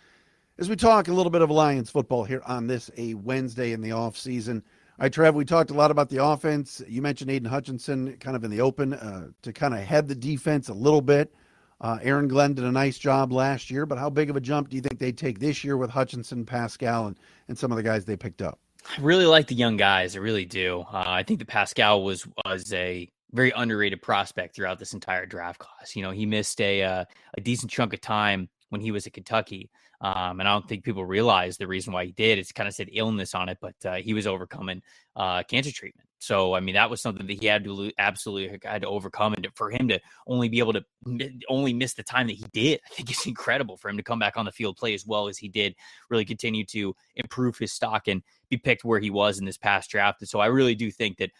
As 0.58 0.68
we 0.68 0.76
talk 0.76 1.08
a 1.08 1.12
little 1.12 1.30
bit 1.30 1.40
of 1.40 1.50
Lions 1.50 1.90
football 1.90 2.24
here 2.24 2.42
on 2.46 2.66
this 2.66 2.90
a 2.96 3.14
Wednesday 3.14 3.72
in 3.72 3.80
the 3.80 3.92
off 3.92 4.16
season. 4.16 4.62
All 4.98 5.04
right, 5.04 5.12
Trev, 5.12 5.34
we 5.34 5.44
talked 5.44 5.70
a 5.70 5.74
lot 5.74 5.90
about 5.90 6.10
the 6.10 6.22
offense. 6.22 6.82
You 6.86 7.02
mentioned 7.02 7.30
Aidan 7.30 7.48
Hutchinson 7.48 8.16
kind 8.18 8.36
of 8.36 8.44
in 8.44 8.50
the 8.50 8.60
open 8.60 8.92
uh, 8.92 9.28
to 9.42 9.52
kind 9.52 9.74
of 9.74 9.80
head 9.80 10.06
the 10.06 10.14
defense 10.14 10.68
a 10.68 10.74
little 10.74 11.00
bit. 11.00 11.34
Uh, 11.80 11.98
Aaron 12.02 12.28
Glenn 12.28 12.54
did 12.54 12.64
a 12.64 12.70
nice 12.70 12.98
job 12.98 13.32
last 13.32 13.70
year, 13.70 13.86
but 13.86 13.98
how 13.98 14.10
big 14.10 14.30
of 14.30 14.36
a 14.36 14.40
jump 14.40 14.68
do 14.68 14.76
you 14.76 14.82
think 14.82 15.00
they 15.00 15.10
take 15.10 15.40
this 15.40 15.64
year 15.64 15.76
with 15.76 15.90
Hutchinson, 15.90 16.44
Paschal, 16.46 17.08
and, 17.08 17.18
and 17.48 17.58
some 17.58 17.72
of 17.72 17.76
the 17.76 17.82
guys 17.82 18.04
they 18.04 18.16
picked 18.16 18.42
up? 18.42 18.60
I 18.86 19.00
really 19.00 19.26
like 19.26 19.46
the 19.46 19.54
young 19.54 19.76
guys. 19.76 20.16
I 20.16 20.20
really 20.20 20.44
do. 20.44 20.84
Uh, 20.92 21.04
I 21.06 21.22
think 21.22 21.38
that 21.38 21.48
Paschal 21.48 22.04
was 22.04 22.26
was 22.44 22.72
a 22.72 23.08
very 23.32 23.52
underrated 23.56 24.02
prospect 24.02 24.54
throughout 24.54 24.78
this 24.78 24.94
entire 24.94 25.26
draft 25.26 25.58
class. 25.58 25.96
You 25.96 26.02
know, 26.02 26.10
he 26.10 26.26
missed 26.26 26.60
a 26.60 26.82
uh, 26.82 27.04
a 27.36 27.40
decent 27.40 27.70
chunk 27.70 27.92
of 27.92 28.00
time 28.00 28.48
when 28.68 28.80
he 28.80 28.90
was 28.90 29.06
at 29.06 29.12
Kentucky, 29.12 29.70
um, 30.00 30.40
and 30.40 30.48
I 30.48 30.52
don't 30.52 30.68
think 30.68 30.84
people 30.84 31.04
realize 31.04 31.56
the 31.56 31.66
reason 31.66 31.92
why 31.92 32.04
he 32.04 32.12
did. 32.12 32.38
It's 32.38 32.52
kind 32.52 32.68
of 32.68 32.74
said 32.74 32.88
illness 32.92 33.34
on 33.34 33.48
it, 33.48 33.58
but 33.60 33.74
uh, 33.84 33.94
he 33.94 34.14
was 34.14 34.26
overcoming 34.26 34.82
uh, 35.16 35.42
cancer 35.44 35.72
treatment. 35.72 36.08
So 36.24 36.54
I 36.54 36.60
mean, 36.60 36.74
that 36.74 36.88
was 36.88 37.02
something 37.02 37.26
that 37.26 37.40
he 37.40 37.46
had 37.46 37.64
to 37.64 37.92
absolutely 37.98 38.58
had 38.64 38.82
to 38.82 38.88
overcome, 38.88 39.34
and 39.34 39.46
for 39.54 39.70
him 39.70 39.88
to 39.88 40.00
only 40.26 40.48
be 40.48 40.58
able 40.58 40.72
to 40.72 40.84
eh, 41.20 41.28
only 41.50 41.74
miss 41.74 41.92
the 41.92 42.02
time 42.02 42.28
that 42.28 42.36
he 42.36 42.46
did, 42.52 42.80
I 42.90 42.94
think 42.94 43.10
it's 43.10 43.26
incredible 43.34 43.76
for 43.76 43.90
him 43.90 43.98
to 43.98 44.02
come 44.02 44.18
back 44.18 44.36
on 44.36 44.46
the 44.46 44.52
field, 44.52 44.76
play 44.76 44.94
as 44.94 45.06
well 45.06 45.28
as 45.28 45.36
he 45.36 45.48
did, 45.48 45.74
really 46.08 46.24
continue 46.24 46.64
to 46.66 46.96
improve 47.16 47.58
his 47.58 47.72
stock 47.72 48.08
and 48.08 48.22
be 48.48 48.56
picked 48.56 48.84
where 48.84 49.00
he 49.00 49.10
was 49.10 49.38
in 49.38 49.44
this 49.44 49.58
past 49.58 49.90
draft. 49.90 50.22
And 50.22 50.28
so 50.28 50.40
I 50.40 50.46
really 50.46 50.74
do 50.74 50.90
think 50.90 51.18
that 51.18 51.30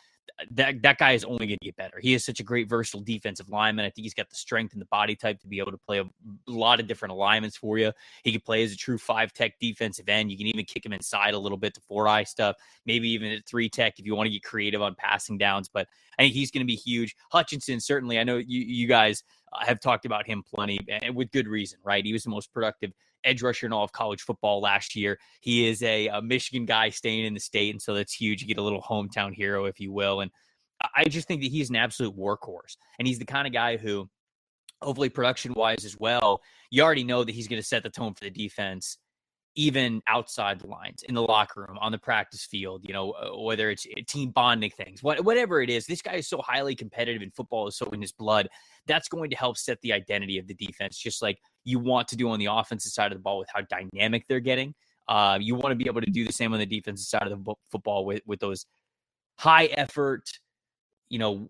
that 0.50 0.82
that 0.82 0.98
guy 0.98 1.12
is 1.12 1.24
only 1.24 1.46
going 1.46 1.58
to 1.58 1.64
get 1.64 1.76
better. 1.76 1.98
He 2.00 2.14
is 2.14 2.24
such 2.24 2.40
a 2.40 2.42
great 2.42 2.68
versatile 2.68 3.00
defensive 3.00 3.48
lineman. 3.48 3.84
I 3.84 3.90
think 3.90 4.04
he's 4.04 4.14
got 4.14 4.28
the 4.28 4.36
strength 4.36 4.72
and 4.72 4.80
the 4.80 4.86
body 4.86 5.14
type 5.14 5.40
to 5.40 5.46
be 5.46 5.58
able 5.58 5.72
to 5.72 5.78
play 5.78 5.98
a 6.00 6.08
lot 6.46 6.80
of 6.80 6.86
different 6.86 7.12
alignments 7.12 7.56
for 7.56 7.78
you. 7.78 7.92
He 8.22 8.32
can 8.32 8.40
play 8.40 8.62
as 8.62 8.72
a 8.72 8.76
true 8.76 8.98
five 8.98 9.32
tech 9.32 9.58
defensive 9.60 10.08
end. 10.08 10.30
You 10.30 10.36
can 10.36 10.46
even 10.46 10.64
kick 10.64 10.84
him 10.84 10.92
inside 10.92 11.34
a 11.34 11.38
little 11.38 11.58
bit 11.58 11.74
to 11.74 11.80
four 11.80 12.08
eye 12.08 12.24
stuff, 12.24 12.56
maybe 12.84 13.08
even 13.10 13.32
at 13.32 13.46
three 13.46 13.68
tech 13.68 13.98
if 13.98 14.06
you 14.06 14.14
want 14.16 14.26
to 14.26 14.32
get 14.32 14.42
creative 14.42 14.82
on 14.82 14.94
passing 14.96 15.38
downs. 15.38 15.68
But 15.72 15.88
I 16.18 16.22
think 16.22 16.34
he's 16.34 16.50
going 16.50 16.62
to 16.62 16.66
be 16.66 16.76
huge. 16.76 17.14
Hutchinson 17.30 17.80
certainly. 17.80 18.18
I 18.18 18.24
know 18.24 18.36
you 18.36 18.60
you 18.60 18.86
guys 18.88 19.22
uh, 19.52 19.64
have 19.64 19.80
talked 19.80 20.04
about 20.04 20.26
him 20.26 20.42
plenty 20.42 20.80
and 20.88 21.14
with 21.14 21.30
good 21.30 21.46
reason, 21.46 21.78
right? 21.84 22.04
He 22.04 22.12
was 22.12 22.24
the 22.24 22.30
most 22.30 22.52
productive 22.52 22.92
edge 23.24 23.42
rusher 23.42 23.66
in 23.66 23.72
all 23.72 23.84
of 23.84 23.92
college 23.92 24.22
football 24.22 24.60
last 24.60 24.94
year. 24.94 25.18
He 25.40 25.66
is 25.66 25.82
a, 25.82 26.08
a, 26.08 26.22
Michigan 26.22 26.66
guy 26.66 26.90
staying 26.90 27.24
in 27.24 27.34
the 27.34 27.40
state, 27.40 27.72
and 27.72 27.80
so 27.80 27.94
that's 27.94 28.12
huge. 28.12 28.42
You 28.42 28.48
get 28.48 28.58
a 28.58 28.62
little 28.62 28.82
hometown 28.82 29.34
hero, 29.34 29.64
if 29.64 29.80
you 29.80 29.92
will. 29.92 30.20
And 30.20 30.30
I 30.96 31.04
just 31.04 31.28
think 31.28 31.42
that 31.42 31.50
he's 31.50 31.70
an 31.70 31.76
absolute 31.76 32.16
workhorse, 32.16 32.76
and 32.98 33.08
he's 33.08 33.18
the 33.18 33.24
kind 33.24 33.46
of 33.46 33.52
guy 33.52 33.76
who, 33.76 34.08
hopefully, 34.82 35.08
production 35.08 35.54
wise 35.54 35.84
as 35.84 35.98
well, 35.98 36.42
you 36.70 36.82
already 36.82 37.04
know 37.04 37.24
that 37.24 37.34
he's 37.34 37.48
going 37.48 37.60
to 37.60 37.66
set 37.66 37.82
the 37.82 37.90
tone 37.90 38.14
for 38.14 38.24
the 38.24 38.30
defense. 38.30 38.98
Even 39.56 40.02
outside 40.08 40.58
the 40.60 40.66
lines, 40.66 41.04
in 41.04 41.14
the 41.14 41.22
locker 41.22 41.60
room, 41.68 41.78
on 41.80 41.92
the 41.92 41.98
practice 41.98 42.44
field, 42.44 42.82
you 42.84 42.92
know, 42.92 43.12
uh, 43.12 43.40
whether 43.40 43.70
it's 43.70 43.86
uh, 43.86 44.00
team 44.08 44.30
bonding 44.30 44.70
things, 44.70 45.02
whatever 45.02 45.62
it 45.62 45.70
is, 45.70 45.86
this 45.86 46.02
guy 46.02 46.14
is 46.14 46.26
so 46.26 46.38
highly 46.38 46.74
competitive 46.74 47.22
in 47.22 47.30
football, 47.30 47.68
is 47.68 47.76
so 47.76 47.86
in 47.86 48.00
his 48.00 48.10
blood. 48.10 48.48
That's 48.86 49.08
going 49.08 49.30
to 49.30 49.36
help 49.36 49.56
set 49.56 49.80
the 49.82 49.92
identity 49.92 50.38
of 50.38 50.48
the 50.48 50.54
defense, 50.54 50.98
just 50.98 51.22
like 51.22 51.38
you 51.62 51.78
want 51.78 52.08
to 52.08 52.16
do 52.16 52.28
on 52.30 52.38
the 52.40 52.46
offensive 52.46 52.90
side 52.90 53.12
of 53.12 53.18
the 53.18 53.22
ball 53.22 53.38
with 53.38 53.48
how 53.54 53.60
dynamic 53.62 54.24
they're 54.28 54.40
getting. 54.40 54.74
Uh, 55.06 55.38
you 55.40 55.54
want 55.54 55.70
to 55.70 55.76
be 55.76 55.86
able 55.86 56.00
to 56.00 56.10
do 56.10 56.24
the 56.24 56.32
same 56.32 56.52
on 56.52 56.58
the 56.58 56.66
defensive 56.66 57.06
side 57.06 57.30
of 57.30 57.44
the 57.44 57.54
football 57.70 58.04
with 58.04 58.22
with 58.26 58.40
those 58.40 58.66
high 59.38 59.66
effort, 59.66 60.28
you 61.08 61.18
know, 61.18 61.48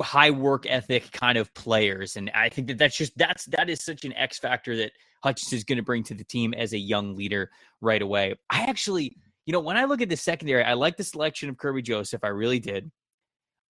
high 0.00 0.30
work 0.30 0.66
ethic 0.68 1.10
kind 1.12 1.38
of 1.38 1.52
players. 1.54 2.16
And 2.16 2.30
I 2.34 2.48
think 2.48 2.68
that 2.68 2.78
that's 2.78 2.96
just 2.96 3.16
that's 3.16 3.44
that 3.46 3.70
is 3.70 3.84
such 3.84 4.04
an 4.04 4.12
X 4.14 4.38
factor 4.38 4.76
that 4.76 4.92
Hutchinson 5.22 5.56
is 5.56 5.64
going 5.64 5.76
to 5.76 5.82
bring 5.82 6.02
to 6.04 6.14
the 6.14 6.24
team 6.24 6.54
as 6.54 6.72
a 6.72 6.78
young 6.78 7.14
leader 7.16 7.50
right 7.80 8.02
away. 8.02 8.34
I 8.50 8.64
actually, 8.64 9.16
you 9.46 9.52
know, 9.52 9.60
when 9.60 9.76
I 9.76 9.84
look 9.84 10.00
at 10.00 10.08
the 10.08 10.16
secondary, 10.16 10.64
I 10.64 10.74
like 10.74 10.96
the 10.96 11.04
selection 11.04 11.48
of 11.48 11.56
Kerby 11.56 11.84
Joseph. 11.84 12.24
I 12.24 12.28
really 12.28 12.58
did. 12.58 12.90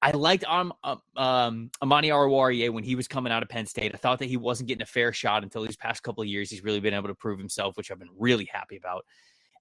I 0.04 0.10
liked 0.10 0.44
um, 0.44 0.72
um, 1.16 1.70
Amani 1.80 2.08
Oruwariye 2.08 2.70
when 2.70 2.82
he 2.82 2.96
was 2.96 3.06
coming 3.06 3.32
out 3.32 3.44
of 3.44 3.48
Penn 3.48 3.66
State. 3.66 3.92
I 3.94 3.98
thought 3.98 4.18
that 4.18 4.28
he 4.28 4.36
wasn't 4.36 4.66
getting 4.66 4.82
a 4.82 4.86
fair 4.86 5.12
shot 5.12 5.44
until 5.44 5.62
these 5.62 5.76
past 5.76 6.02
couple 6.02 6.22
of 6.22 6.28
years. 6.28 6.50
He's 6.50 6.64
really 6.64 6.80
been 6.80 6.92
able 6.92 7.06
to 7.06 7.14
prove 7.14 7.38
himself, 7.38 7.76
which 7.76 7.90
I've 7.92 8.00
been 8.00 8.10
really 8.18 8.48
happy 8.52 8.76
about. 8.76 9.04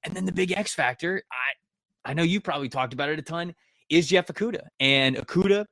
And 0.04 0.16
then 0.16 0.26
the 0.26 0.32
big 0.32 0.52
X 0.52 0.74
factor, 0.74 1.22
I 1.32 2.10
I 2.10 2.14
know 2.16 2.24
you 2.24 2.42
probably 2.42 2.70
talked 2.70 2.94
about 2.94 3.10
it 3.10 3.20
a 3.20 3.22
ton, 3.22 3.54
is 3.90 4.08
Jeff 4.08 4.26
Okudah. 4.28 4.66
And 4.80 5.16
Okudah, 5.18 5.66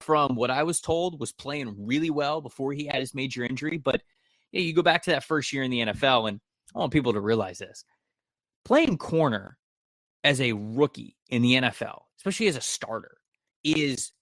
from 0.00 0.36
what 0.36 0.50
I 0.50 0.62
was 0.62 0.80
told, 0.80 1.18
was 1.18 1.32
playing 1.32 1.74
really 1.78 2.10
well 2.10 2.42
before 2.42 2.74
he 2.74 2.84
had 2.84 2.96
his 2.96 3.14
major 3.14 3.44
injury. 3.44 3.78
But 3.78 4.02
yeah, 4.52 4.60
you 4.60 4.72
go 4.72 4.82
back 4.82 5.02
to 5.04 5.10
that 5.10 5.24
first 5.24 5.52
year 5.52 5.62
in 5.62 5.70
the 5.70 5.80
NFL, 5.80 6.28
and 6.28 6.40
I 6.74 6.78
want 6.78 6.92
people 6.92 7.12
to 7.12 7.20
realize 7.20 7.58
this: 7.58 7.84
playing 8.64 8.98
corner 8.98 9.58
as 10.24 10.40
a 10.40 10.52
rookie 10.52 11.16
in 11.28 11.42
the 11.42 11.54
NFL, 11.54 12.00
especially 12.18 12.48
as 12.48 12.56
a 12.56 12.60
starter 12.60 13.18
is 13.64 14.12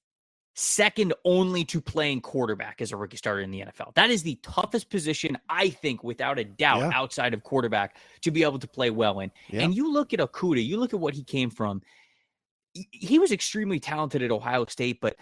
second 0.54 1.12
only 1.24 1.64
to 1.64 1.80
playing 1.80 2.20
quarterback 2.20 2.80
as 2.80 2.92
a 2.92 2.96
rookie 2.96 3.16
starter 3.16 3.40
in 3.40 3.50
the 3.50 3.60
NFL. 3.60 3.94
That 3.94 4.10
is 4.10 4.22
the 4.22 4.38
toughest 4.42 4.88
position, 4.88 5.36
I 5.48 5.68
think, 5.70 6.04
without 6.04 6.38
a 6.38 6.44
doubt, 6.44 6.80
yeah. 6.80 6.90
outside 6.94 7.34
of 7.34 7.42
quarterback 7.42 7.96
to 8.22 8.30
be 8.30 8.42
able 8.42 8.60
to 8.60 8.68
play 8.68 8.90
well 8.90 9.20
in. 9.20 9.32
Yeah. 9.48 9.62
And 9.62 9.74
you 9.74 9.92
look 9.92 10.12
at 10.12 10.20
Okudah, 10.20 10.64
you 10.64 10.78
look 10.78 10.94
at 10.94 11.00
what 11.00 11.14
he 11.14 11.24
came 11.24 11.50
from. 11.50 11.82
He 12.72 13.18
was 13.18 13.32
extremely 13.32 13.78
talented 13.78 14.22
at 14.22 14.30
Ohio 14.30 14.64
State, 14.66 15.00
but 15.00 15.16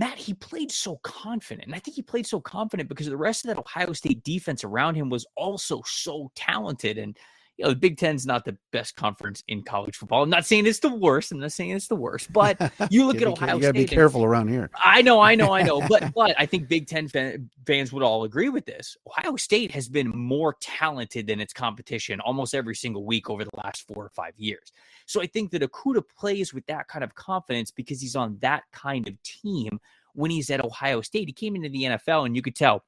Matt, 0.00 0.16
he 0.16 0.32
played 0.32 0.72
so 0.72 0.96
confident. 1.02 1.66
And 1.66 1.74
I 1.74 1.78
think 1.78 1.94
he 1.94 2.00
played 2.00 2.26
so 2.26 2.40
confident 2.40 2.88
because 2.88 3.06
the 3.06 3.16
rest 3.18 3.44
of 3.44 3.48
that 3.48 3.58
Ohio 3.58 3.92
State 3.92 4.24
defense 4.24 4.64
around 4.64 4.94
him 4.94 5.10
was 5.10 5.26
also 5.36 5.82
so 5.84 6.32
talented. 6.34 6.96
And 6.96 7.18
you 7.60 7.66
know, 7.66 7.72
the 7.72 7.76
Big 7.76 7.98
Ten's 7.98 8.24
not 8.24 8.46
the 8.46 8.56
best 8.72 8.96
conference 8.96 9.44
in 9.46 9.62
college 9.62 9.94
football. 9.94 10.22
I'm 10.22 10.30
not 10.30 10.46
saying 10.46 10.66
it's 10.66 10.78
the 10.78 10.88
worst. 10.88 11.30
I'm 11.30 11.40
not 11.40 11.52
saying 11.52 11.72
it's 11.72 11.88
the 11.88 11.94
worst, 11.94 12.32
but 12.32 12.58
you 12.90 13.04
look 13.04 13.20
at 13.20 13.28
Ohio 13.28 13.56
you 13.56 13.60
gotta 13.60 13.78
State. 13.78 13.90
be 13.90 13.94
careful 13.94 14.24
around 14.24 14.48
here. 14.48 14.70
I 14.82 15.02
know, 15.02 15.20
I 15.20 15.34
know, 15.34 15.52
I 15.52 15.60
know. 15.60 15.86
but 15.86 16.10
but 16.14 16.34
I 16.38 16.46
think 16.46 16.68
Big 16.68 16.86
Ten 16.86 17.06
fan, 17.06 17.50
fans 17.66 17.92
would 17.92 18.02
all 18.02 18.24
agree 18.24 18.48
with 18.48 18.64
this. 18.64 18.96
Ohio 19.06 19.36
State 19.36 19.70
has 19.72 19.90
been 19.90 20.08
more 20.08 20.56
talented 20.62 21.26
than 21.26 21.38
its 21.38 21.52
competition 21.52 22.18
almost 22.20 22.54
every 22.54 22.74
single 22.74 23.04
week 23.04 23.28
over 23.28 23.44
the 23.44 23.50
last 23.62 23.86
four 23.86 24.02
or 24.02 24.10
five 24.10 24.32
years. 24.38 24.72
So 25.04 25.20
I 25.20 25.26
think 25.26 25.50
that 25.50 25.60
Okudah 25.60 26.04
plays 26.16 26.54
with 26.54 26.64
that 26.66 26.88
kind 26.88 27.04
of 27.04 27.14
confidence 27.14 27.70
because 27.70 28.00
he's 28.00 28.16
on 28.16 28.38
that 28.40 28.62
kind 28.72 29.06
of 29.06 29.22
team 29.22 29.78
when 30.14 30.30
he's 30.30 30.48
at 30.48 30.64
Ohio 30.64 31.02
State. 31.02 31.28
He 31.28 31.34
came 31.34 31.56
into 31.56 31.68
the 31.68 31.82
NFL 31.82 32.24
and 32.24 32.34
you 32.34 32.40
could 32.40 32.56
tell 32.56 32.84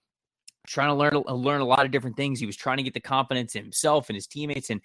trying 0.67 0.89
to 0.89 0.95
learn 0.95 1.15
uh, 1.15 1.33
learn 1.33 1.61
a 1.61 1.65
lot 1.65 1.85
of 1.85 1.91
different 1.91 2.17
things. 2.17 2.41
He 2.41 2.47
was 2.47 2.57
trying 2.57 2.79
to 2.79 2.83
get 2.83 2.95
the 2.95 3.01
confidence 3.01 3.55
in 3.55 3.63
himself 3.63 4.09
and 4.09 4.15
his 4.15 4.27
teammates. 4.27 4.71
And 4.71 4.81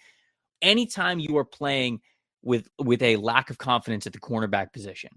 anytime 0.61 1.19
you 1.19 1.37
are 1.37 1.45
playing 1.45 2.01
with 2.43 2.69
with 2.79 3.01
a 3.01 3.15
lack 3.17 3.49
of 3.49 3.57
confidence 3.57 4.07
at 4.07 4.13
the 4.13 4.19
cornerback 4.19 4.73
position, 4.73 5.11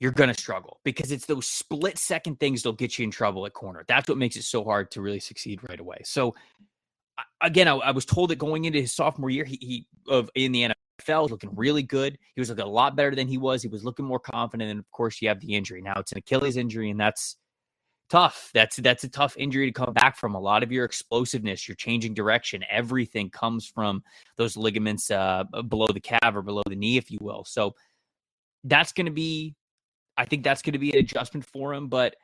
you're 0.00 0.12
going 0.12 0.32
to 0.32 0.40
struggle 0.40 0.80
because 0.84 1.12
it's 1.12 1.26
those 1.26 1.46
split 1.46 1.98
second 1.98 2.40
things 2.40 2.62
that'll 2.62 2.76
get 2.76 2.98
you 2.98 3.04
in 3.04 3.10
trouble 3.10 3.46
at 3.46 3.52
corner. 3.52 3.84
That's 3.86 4.08
what 4.08 4.18
makes 4.18 4.36
it 4.36 4.42
so 4.42 4.64
hard 4.64 4.90
to 4.92 5.00
really 5.00 5.20
succeed 5.20 5.60
right 5.68 5.80
away. 5.80 5.98
So 6.04 6.34
again, 7.40 7.68
I, 7.68 7.76
I 7.76 7.90
was 7.90 8.04
told 8.04 8.30
that 8.30 8.36
going 8.36 8.64
into 8.64 8.80
his 8.80 8.92
sophomore 8.92 9.30
year, 9.30 9.44
he, 9.44 9.58
he 9.60 9.86
of 10.08 10.30
in 10.34 10.52
the 10.52 10.74
NFL 11.00 11.30
looking 11.30 11.54
really 11.54 11.82
good. 11.82 12.18
He 12.34 12.40
was 12.40 12.48
looking 12.48 12.64
a 12.64 12.68
lot 12.68 12.96
better 12.96 13.14
than 13.14 13.28
he 13.28 13.38
was. 13.38 13.62
He 13.62 13.68
was 13.68 13.84
looking 13.84 14.04
more 14.04 14.18
confident. 14.18 14.70
And 14.70 14.80
of 14.80 14.90
course, 14.90 15.20
you 15.20 15.28
have 15.28 15.40
the 15.40 15.54
injury. 15.54 15.80
Now 15.80 15.94
it's 15.96 16.12
an 16.12 16.18
Achilles 16.18 16.56
injury, 16.56 16.90
and 16.90 16.98
that's 17.00 17.36
tough. 18.10 18.50
That's 18.54 18.76
that's 18.76 19.04
a 19.04 19.08
tough 19.08 19.36
injury 19.36 19.66
to 19.66 19.72
come 19.72 19.92
back 19.92 20.16
from. 20.16 20.34
A 20.34 20.40
lot 20.40 20.62
of 20.62 20.70
your 20.70 20.84
explosiveness, 20.84 21.68
your 21.68 21.74
changing 21.76 22.14
direction, 22.14 22.64
everything 22.70 23.30
comes 23.30 23.66
from 23.66 24.02
those 24.36 24.56
ligaments 24.56 25.10
uh, 25.10 25.44
below 25.68 25.88
the 25.88 26.00
calf 26.00 26.34
or 26.34 26.42
below 26.42 26.62
the 26.66 26.76
knee, 26.76 26.96
if 26.96 27.10
you 27.10 27.18
will. 27.20 27.44
So 27.44 27.74
that's 28.64 28.92
going 28.92 29.06
to 29.06 29.12
be, 29.12 29.54
I 30.16 30.24
think 30.24 30.44
that's 30.44 30.62
going 30.62 30.72
to 30.72 30.78
be 30.78 30.92
an 30.92 30.98
adjustment 30.98 31.44
for 31.44 31.74
him. 31.74 31.88
But 31.88 32.16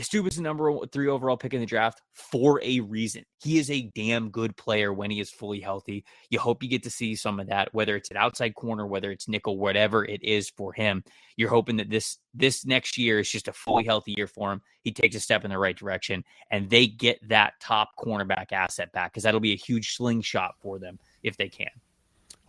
Stu 0.00 0.22
was 0.22 0.36
the 0.36 0.42
number 0.42 0.72
three 0.92 1.08
overall 1.08 1.36
pick 1.36 1.54
in 1.54 1.60
the 1.60 1.66
draft 1.66 2.02
for 2.12 2.60
a 2.62 2.80
reason. 2.80 3.24
He 3.42 3.58
is 3.58 3.70
a 3.70 3.90
damn 3.94 4.30
good 4.30 4.56
player 4.56 4.92
when 4.92 5.10
he 5.10 5.20
is 5.20 5.30
fully 5.30 5.60
healthy. 5.60 6.04
You 6.30 6.38
hope 6.38 6.62
you 6.62 6.68
get 6.68 6.82
to 6.84 6.90
see 6.90 7.16
some 7.16 7.40
of 7.40 7.48
that, 7.48 7.72
whether 7.74 7.96
it's 7.96 8.10
an 8.10 8.16
outside 8.16 8.54
corner, 8.54 8.86
whether 8.86 9.10
it's 9.10 9.28
nickel, 9.28 9.58
whatever 9.58 10.04
it 10.04 10.22
is 10.22 10.50
for 10.50 10.72
him. 10.72 11.02
You're 11.36 11.50
hoping 11.50 11.76
that 11.76 11.90
this 11.90 12.18
this 12.34 12.64
next 12.64 12.96
year 12.96 13.18
is 13.18 13.30
just 13.30 13.48
a 13.48 13.52
fully 13.52 13.84
healthy 13.84 14.14
year 14.16 14.26
for 14.26 14.52
him. 14.52 14.62
He 14.82 14.92
takes 14.92 15.16
a 15.16 15.20
step 15.20 15.44
in 15.44 15.50
the 15.50 15.58
right 15.58 15.76
direction, 15.76 16.24
and 16.50 16.70
they 16.70 16.86
get 16.86 17.18
that 17.28 17.54
top 17.60 17.90
cornerback 17.98 18.52
asset 18.52 18.92
back 18.92 19.12
because 19.12 19.24
that'll 19.24 19.40
be 19.40 19.52
a 19.52 19.56
huge 19.56 19.96
slingshot 19.96 20.54
for 20.60 20.78
them 20.78 20.98
if 21.22 21.36
they 21.36 21.48
can. 21.48 21.68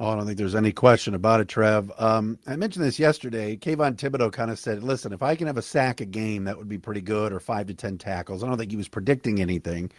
Oh, 0.02 0.12
I 0.12 0.16
don't 0.16 0.26
think 0.26 0.38
there's 0.38 0.56
any 0.56 0.72
question 0.72 1.14
about 1.14 1.42
it, 1.42 1.50
Trev. 1.50 1.92
Um, 1.98 2.40
I 2.48 2.56
mentioned 2.56 2.86
this 2.86 3.00
yesterday. 3.00 3.58
Kayvon 3.58 3.98
Thibodeaux 3.98 4.32
kind 4.32 4.50
of 4.50 4.58
said, 4.58 4.82
listen, 4.82 5.12
if 5.12 5.22
I 5.22 5.36
can 5.36 5.48
have 5.48 5.58
a 5.58 5.62
sack 5.62 6.00
a 6.00 6.06
game, 6.06 6.46
that 6.46 6.58
would 6.58 6.70
be 6.70 6.78
pretty 6.78 7.02
good, 7.02 7.34
or 7.34 7.42
five 7.42 7.68
to 7.68 7.74
10 7.74 7.98
tackles. 7.98 8.42
I 8.42 8.48
don't 8.48 8.58
think 8.58 8.72
he 8.72 8.78
was 8.78 8.88
predicting 8.88 9.42
anything. 9.42 9.92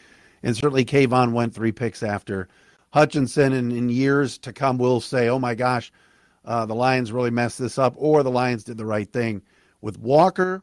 And 0.42 0.56
certainly 0.56 0.86
Kayvon 0.86 1.32
went 1.32 1.54
three 1.54 1.72
picks 1.72 2.02
after 2.02 2.48
Hutchinson, 2.94 3.52
and 3.52 3.70
in 3.74 3.90
years 3.90 4.38
to 4.38 4.54
come, 4.54 4.78
we'll 4.78 5.02
say, 5.02 5.28
oh 5.28 5.38
my 5.38 5.54
gosh, 5.54 5.92
uh, 6.46 6.64
the 6.64 6.74
Lions 6.74 7.12
really 7.12 7.30
messed 7.30 7.58
this 7.58 7.76
up, 7.76 7.92
or 7.98 8.22
the 8.22 8.30
Lions 8.30 8.64
did 8.64 8.78
the 8.78 8.86
right 8.86 9.12
thing. 9.12 9.42
With 9.82 9.98
Walker, 9.98 10.62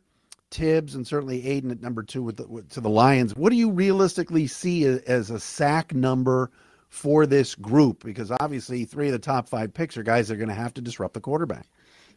Tibbs, 0.49 0.95
and 0.95 1.05
certainly 1.05 1.47
Aidan 1.47 1.69
at 1.69 1.81
number 1.83 2.01
two 2.01 2.23
with, 2.23 2.37
the, 2.37 2.47
with 2.47 2.69
to 2.71 2.81
the 2.81 2.89
Lions, 2.89 3.35
what 3.35 3.51
do 3.51 3.55
you 3.55 3.69
realistically 3.69 4.47
see 4.47 4.83
as 4.83 5.29
a 5.29 5.39
sack 5.39 5.93
number– 5.93 6.49
for 6.89 7.25
this 7.25 7.55
group? 7.55 8.03
Because 8.03 8.31
obviously, 8.39 8.85
three 8.85 9.07
of 9.07 9.13
the 9.13 9.19
top 9.19 9.47
five 9.47 9.73
picks 9.73 9.97
are 9.97 10.03
guys 10.03 10.27
that 10.27 10.35
are 10.35 10.37
going 10.37 10.49
to 10.49 10.55
have 10.55 10.73
to 10.75 10.81
disrupt 10.81 11.13
the 11.13 11.21
quarterback. 11.21 11.67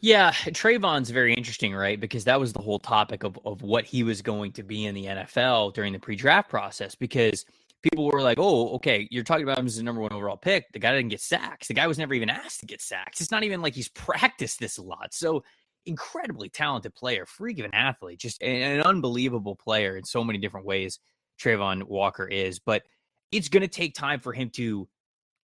Yeah, 0.02 0.32
Travon's 0.32 1.10
very 1.10 1.34
interesting, 1.34 1.74
right? 1.74 2.00
Because 2.00 2.24
that 2.24 2.40
was 2.40 2.54
the 2.54 2.62
whole 2.62 2.78
topic 2.78 3.22
of, 3.22 3.38
of 3.44 3.62
what 3.62 3.84
he 3.84 4.02
was 4.02 4.22
going 4.22 4.52
to 4.52 4.62
be 4.62 4.86
in 4.86 4.94
the 4.94 5.04
NFL 5.04 5.74
during 5.74 5.92
the 5.92 5.98
pre 5.98 6.16
draft 6.16 6.48
process. 6.48 6.94
Because 6.94 7.44
people 7.82 8.06
were 8.06 8.22
like, 8.22 8.38
oh, 8.38 8.74
okay, 8.74 9.06
you're 9.10 9.24
talking 9.24 9.44
about 9.44 9.58
him 9.58 9.66
as 9.66 9.76
the 9.76 9.82
number 9.82 10.00
one 10.00 10.12
overall 10.12 10.36
pick. 10.36 10.72
The 10.72 10.78
guy 10.78 10.92
didn't 10.92 11.10
get 11.10 11.20
sacks. 11.20 11.68
The 11.68 11.74
guy 11.74 11.86
was 11.86 11.98
never 11.98 12.14
even 12.14 12.30
asked 12.30 12.60
to 12.60 12.66
get 12.66 12.80
sacks. 12.80 13.20
It's 13.20 13.30
not 13.30 13.44
even 13.44 13.60
like 13.60 13.74
he's 13.74 13.88
practiced 13.88 14.58
this 14.58 14.78
a 14.78 14.82
lot. 14.82 15.12
So, 15.12 15.44
incredibly 15.86 16.48
talented 16.48 16.94
player, 16.94 17.24
freak 17.26 17.58
of 17.58 17.64
an 17.64 17.74
athlete, 17.74 18.20
just 18.20 18.42
an, 18.42 18.62
an 18.62 18.82
unbelievable 18.82 19.56
player 19.56 19.96
in 19.96 20.04
so 20.04 20.22
many 20.22 20.38
different 20.38 20.66
ways. 20.66 20.98
Travon 21.40 21.82
Walker 21.84 22.26
is. 22.26 22.58
But 22.58 22.82
it's 23.32 23.48
going 23.48 23.62
to 23.62 23.68
take 23.68 23.94
time 23.94 24.20
for 24.20 24.32
him 24.32 24.50
to 24.50 24.88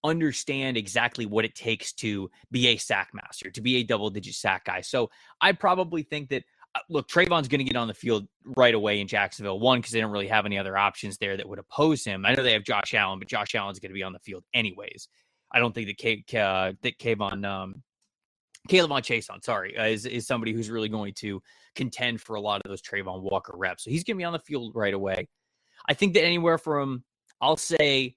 understand 0.04 0.76
exactly 0.76 1.26
what 1.26 1.44
it 1.44 1.54
takes 1.54 1.92
to 1.92 2.30
be 2.50 2.68
a 2.68 2.76
sack 2.76 3.10
master, 3.12 3.50
to 3.50 3.60
be 3.60 3.76
a 3.76 3.82
double 3.82 4.10
digit 4.10 4.34
sack 4.34 4.64
guy. 4.64 4.80
So 4.80 5.10
I 5.40 5.52
probably 5.52 6.02
think 6.02 6.28
that 6.30 6.44
uh, 6.74 6.80
look, 6.88 7.08
Travon's 7.08 7.48
going 7.48 7.58
to 7.58 7.64
get 7.64 7.76
on 7.76 7.88
the 7.88 7.94
field 7.94 8.28
right 8.44 8.74
away 8.74 9.00
in 9.00 9.08
Jacksonville. 9.08 9.58
One, 9.58 9.78
because 9.78 9.92
they 9.92 10.00
don't 10.00 10.10
really 10.10 10.28
have 10.28 10.46
any 10.46 10.58
other 10.58 10.76
options 10.76 11.18
there 11.18 11.36
that 11.36 11.48
would 11.48 11.58
oppose 11.58 12.04
him. 12.04 12.26
I 12.26 12.34
know 12.34 12.42
they 12.42 12.52
have 12.52 12.64
Josh 12.64 12.94
Allen, 12.94 13.18
but 13.18 13.28
Josh 13.28 13.54
Allen's 13.54 13.80
going 13.80 13.90
to 13.90 13.94
be 13.94 14.02
on 14.02 14.12
the 14.12 14.18
field 14.18 14.44
anyways. 14.52 15.08
I 15.50 15.58
don't 15.58 15.74
think 15.74 15.86
that 15.86 15.96
K, 15.96 16.24
uh, 16.38 16.72
that 16.82 16.98
Kayvon, 16.98 17.46
um, 17.46 17.82
K'Lavon 18.68 19.00
Chaisson, 19.00 19.42
sorry, 19.44 19.76
uh, 19.78 19.86
is 19.86 20.06
is 20.06 20.26
somebody 20.26 20.52
who's 20.52 20.70
really 20.70 20.88
going 20.88 21.14
to 21.14 21.40
contend 21.76 22.20
for 22.20 22.34
a 22.34 22.40
lot 22.40 22.60
of 22.64 22.68
those 22.68 22.82
Travon 22.82 23.22
Walker 23.22 23.54
reps. 23.56 23.84
So 23.84 23.90
he's 23.90 24.04
going 24.04 24.16
to 24.16 24.18
be 24.18 24.24
on 24.24 24.32
the 24.32 24.40
field 24.40 24.74
right 24.74 24.92
away. 24.92 25.28
I 25.88 25.94
think 25.94 26.14
that 26.14 26.24
anywhere 26.24 26.58
from 26.58 27.04
I'll 27.40 27.56
say 27.56 28.16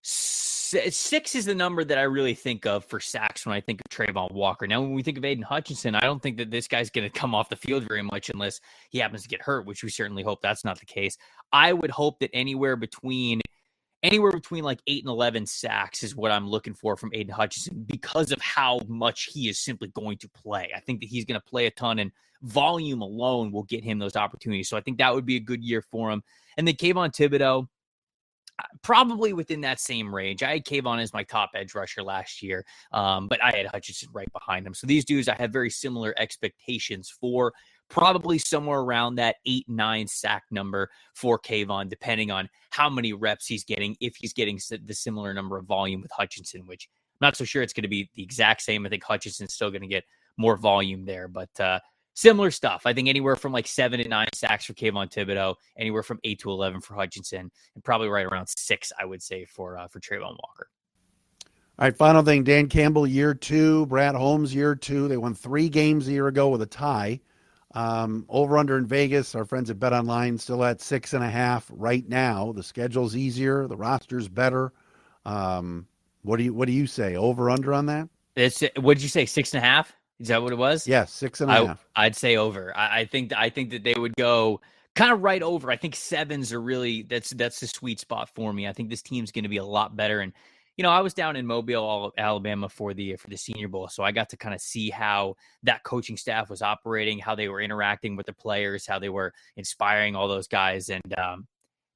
eh, 0.00 0.90
six 0.90 1.34
is 1.34 1.44
the 1.44 1.54
number 1.54 1.84
that 1.84 1.98
I 1.98 2.02
really 2.02 2.34
think 2.34 2.66
of 2.66 2.84
for 2.84 3.00
sacks 3.00 3.46
when 3.46 3.54
I 3.54 3.60
think 3.60 3.80
of 3.80 3.90
Travon 3.90 4.32
Walker. 4.32 4.66
Now, 4.66 4.80
when 4.80 4.92
we 4.92 5.02
think 5.02 5.18
of 5.18 5.24
Aidan 5.24 5.42
Hutchinson, 5.42 5.94
I 5.94 6.00
don't 6.00 6.22
think 6.22 6.38
that 6.38 6.50
this 6.50 6.68
guy's 6.68 6.90
going 6.90 7.10
to 7.10 7.18
come 7.18 7.34
off 7.34 7.48
the 7.48 7.56
field 7.56 7.86
very 7.86 8.02
much 8.02 8.30
unless 8.30 8.60
he 8.90 8.98
happens 8.98 9.22
to 9.22 9.28
get 9.28 9.42
hurt, 9.42 9.66
which 9.66 9.82
we 9.82 9.90
certainly 9.90 10.22
hope 10.22 10.40
that's 10.42 10.64
not 10.64 10.78
the 10.78 10.86
case. 10.86 11.16
I 11.52 11.72
would 11.72 11.90
hope 11.90 12.18
that 12.20 12.30
anywhere 12.32 12.76
between 12.76 13.40
anywhere 14.04 14.30
between 14.30 14.62
like 14.62 14.80
eight 14.86 15.02
and 15.02 15.10
eleven 15.10 15.44
sacks 15.44 16.02
is 16.02 16.14
what 16.14 16.30
I'm 16.30 16.48
looking 16.48 16.74
for 16.74 16.96
from 16.96 17.10
Aidan 17.12 17.34
Hutchinson 17.34 17.84
because 17.86 18.30
of 18.30 18.40
how 18.40 18.80
much 18.86 19.28
he 19.32 19.48
is 19.48 19.58
simply 19.58 19.88
going 19.88 20.18
to 20.18 20.28
play. 20.28 20.70
I 20.74 20.80
think 20.80 21.00
that 21.00 21.08
he's 21.08 21.24
going 21.24 21.40
to 21.40 21.46
play 21.46 21.66
a 21.66 21.70
ton, 21.70 21.98
and 21.98 22.12
volume 22.42 23.02
alone 23.02 23.50
will 23.50 23.64
get 23.64 23.84
him 23.84 23.98
those 23.98 24.16
opportunities. 24.16 24.68
So 24.68 24.76
I 24.76 24.80
think 24.80 24.98
that 24.98 25.14
would 25.14 25.26
be 25.26 25.36
a 25.36 25.40
good 25.40 25.62
year 25.62 25.82
for 25.82 26.10
him. 26.10 26.22
And 26.56 26.66
then 26.66 26.74
Kayvon 26.74 27.10
Thibodeaux 27.10 27.66
probably 28.82 29.32
within 29.32 29.60
that 29.62 29.80
same 29.80 30.14
range. 30.14 30.42
I 30.42 30.52
had 30.52 30.64
Kayvon 30.64 31.00
as 31.00 31.12
my 31.12 31.22
top 31.22 31.50
edge 31.54 31.74
rusher 31.74 32.02
last 32.02 32.42
year, 32.42 32.64
um, 32.92 33.28
but 33.28 33.42
I 33.42 33.56
had 33.56 33.66
Hutchinson 33.66 34.08
right 34.12 34.32
behind 34.32 34.66
him. 34.66 34.74
So 34.74 34.86
these 34.86 35.04
dudes 35.04 35.28
I 35.28 35.34
have 35.34 35.52
very 35.52 35.70
similar 35.70 36.14
expectations 36.16 37.12
for. 37.20 37.52
Probably 37.88 38.38
somewhere 38.38 38.80
around 38.80 39.14
that 39.14 39.36
eight, 39.46 39.64
nine 39.66 40.06
sack 40.06 40.42
number 40.50 40.90
for 41.14 41.38
Kayvon, 41.38 41.88
depending 41.88 42.30
on 42.30 42.50
how 42.70 42.90
many 42.90 43.14
reps 43.14 43.46
he's 43.46 43.64
getting, 43.64 43.96
if 44.00 44.14
he's 44.16 44.34
getting 44.34 44.60
the 44.84 44.94
similar 44.94 45.32
number 45.32 45.56
of 45.56 45.64
volume 45.64 46.02
with 46.02 46.10
Hutchinson, 46.12 46.66
which 46.66 46.86
I'm 47.14 47.26
not 47.26 47.36
so 47.36 47.44
sure 47.44 47.62
it's 47.62 47.72
going 47.72 47.84
to 47.84 47.88
be 47.88 48.10
the 48.14 48.22
exact 48.22 48.60
same. 48.60 48.84
I 48.84 48.90
think 48.90 49.04
Hutchinson's 49.04 49.54
still 49.54 49.70
going 49.70 49.80
to 49.80 49.88
get 49.88 50.04
more 50.36 50.58
volume 50.58 51.06
there, 51.06 51.28
but 51.28 51.48
uh, 51.58 51.80
similar 52.18 52.50
stuff. 52.50 52.82
I 52.84 52.92
think 52.92 53.08
anywhere 53.08 53.36
from 53.36 53.52
like 53.52 53.68
seven 53.68 54.00
to 54.00 54.08
nine 54.08 54.26
sacks 54.34 54.64
for 54.64 54.74
Kayvon 54.74 55.10
Thibodeaux, 55.12 55.54
anywhere 55.76 56.02
from 56.02 56.18
eight 56.24 56.40
to 56.40 56.50
eleven 56.50 56.80
for 56.80 56.94
Hutchinson, 56.94 57.50
and 57.74 57.84
probably 57.84 58.08
right 58.08 58.26
around 58.26 58.48
six, 58.48 58.92
I 58.98 59.04
would 59.04 59.22
say, 59.22 59.44
for 59.44 59.78
uh, 59.78 59.86
for 59.86 60.00
Travon 60.00 60.36
Walker. 60.42 60.68
All 61.78 61.84
right, 61.86 61.96
final 61.96 62.22
thing. 62.22 62.42
Dan 62.42 62.68
Campbell, 62.68 63.06
year 63.06 63.34
two. 63.34 63.86
Brad 63.86 64.16
Holmes, 64.16 64.52
year 64.52 64.74
two. 64.74 65.06
They 65.06 65.16
won 65.16 65.34
three 65.34 65.68
games 65.68 66.08
a 66.08 66.12
year 66.12 66.26
ago 66.26 66.48
with 66.48 66.62
a 66.62 66.66
tie. 66.66 67.20
Um, 67.74 68.24
over 68.28 68.58
under 68.58 68.78
in 68.78 68.86
Vegas, 68.86 69.34
our 69.36 69.44
friends 69.44 69.70
at 69.70 69.78
Bet 69.78 69.92
Online 69.92 70.38
still 70.38 70.64
at 70.64 70.80
six 70.80 71.12
and 71.12 71.22
a 71.22 71.28
half 71.28 71.70
right 71.72 72.08
now. 72.08 72.50
The 72.52 72.62
schedule's 72.62 73.14
easier, 73.14 73.68
the 73.68 73.76
roster's 73.76 74.26
better. 74.26 74.72
Um, 75.24 75.86
what 76.22 76.38
do 76.38 76.44
you 76.44 76.54
what 76.54 76.66
do 76.66 76.72
you 76.72 76.88
say? 76.88 77.14
Over 77.14 77.48
under 77.48 77.72
on 77.72 77.86
that? 77.86 78.08
It's 78.34 78.64
what 78.80 78.94
did 78.94 79.02
you 79.02 79.08
say? 79.08 79.26
Six 79.26 79.54
and 79.54 79.62
a 79.62 79.66
half? 79.66 79.94
Is 80.20 80.28
that 80.28 80.42
what 80.42 80.52
it 80.52 80.58
was? 80.58 80.86
Yeah, 80.86 81.04
six 81.04 81.40
and 81.40 81.50
a 81.50 81.54
I, 81.54 81.64
half. 81.66 81.86
I'd 81.94 82.16
say 82.16 82.36
over. 82.36 82.76
I, 82.76 83.00
I 83.00 83.04
think 83.04 83.32
I 83.32 83.50
think 83.50 83.70
that 83.70 83.84
they 83.84 83.94
would 83.94 84.16
go 84.16 84.60
kind 84.96 85.12
of 85.12 85.22
right 85.22 85.42
over. 85.42 85.70
I 85.70 85.76
think 85.76 85.94
sevens 85.94 86.52
are 86.52 86.60
really 86.60 87.02
that's 87.02 87.30
that's 87.30 87.60
the 87.60 87.68
sweet 87.68 88.00
spot 88.00 88.28
for 88.34 88.52
me. 88.52 88.66
I 88.66 88.72
think 88.72 88.90
this 88.90 89.02
team's 89.02 89.30
going 89.30 89.44
to 89.44 89.48
be 89.48 89.58
a 89.58 89.64
lot 89.64 89.96
better. 89.96 90.20
And 90.20 90.32
you 90.76 90.82
know, 90.82 90.90
I 90.90 91.00
was 91.00 91.14
down 91.14 91.36
in 91.36 91.46
Mobile, 91.46 92.12
Alabama 92.18 92.68
for 92.68 92.94
the 92.94 93.16
for 93.16 93.28
the 93.28 93.36
Senior 93.36 93.68
Bowl, 93.68 93.88
so 93.88 94.02
I 94.02 94.12
got 94.12 94.28
to 94.30 94.36
kind 94.36 94.54
of 94.54 94.60
see 94.60 94.90
how 94.90 95.34
that 95.62 95.82
coaching 95.84 96.16
staff 96.16 96.50
was 96.50 96.62
operating, 96.62 97.18
how 97.18 97.34
they 97.34 97.48
were 97.48 97.60
interacting 97.60 98.16
with 98.16 98.26
the 98.26 98.32
players, 98.32 98.86
how 98.86 98.98
they 98.98 99.08
were 99.08 99.32
inspiring 99.56 100.16
all 100.16 100.28
those 100.28 100.48
guys. 100.48 100.88
And 100.88 101.18
um, 101.18 101.46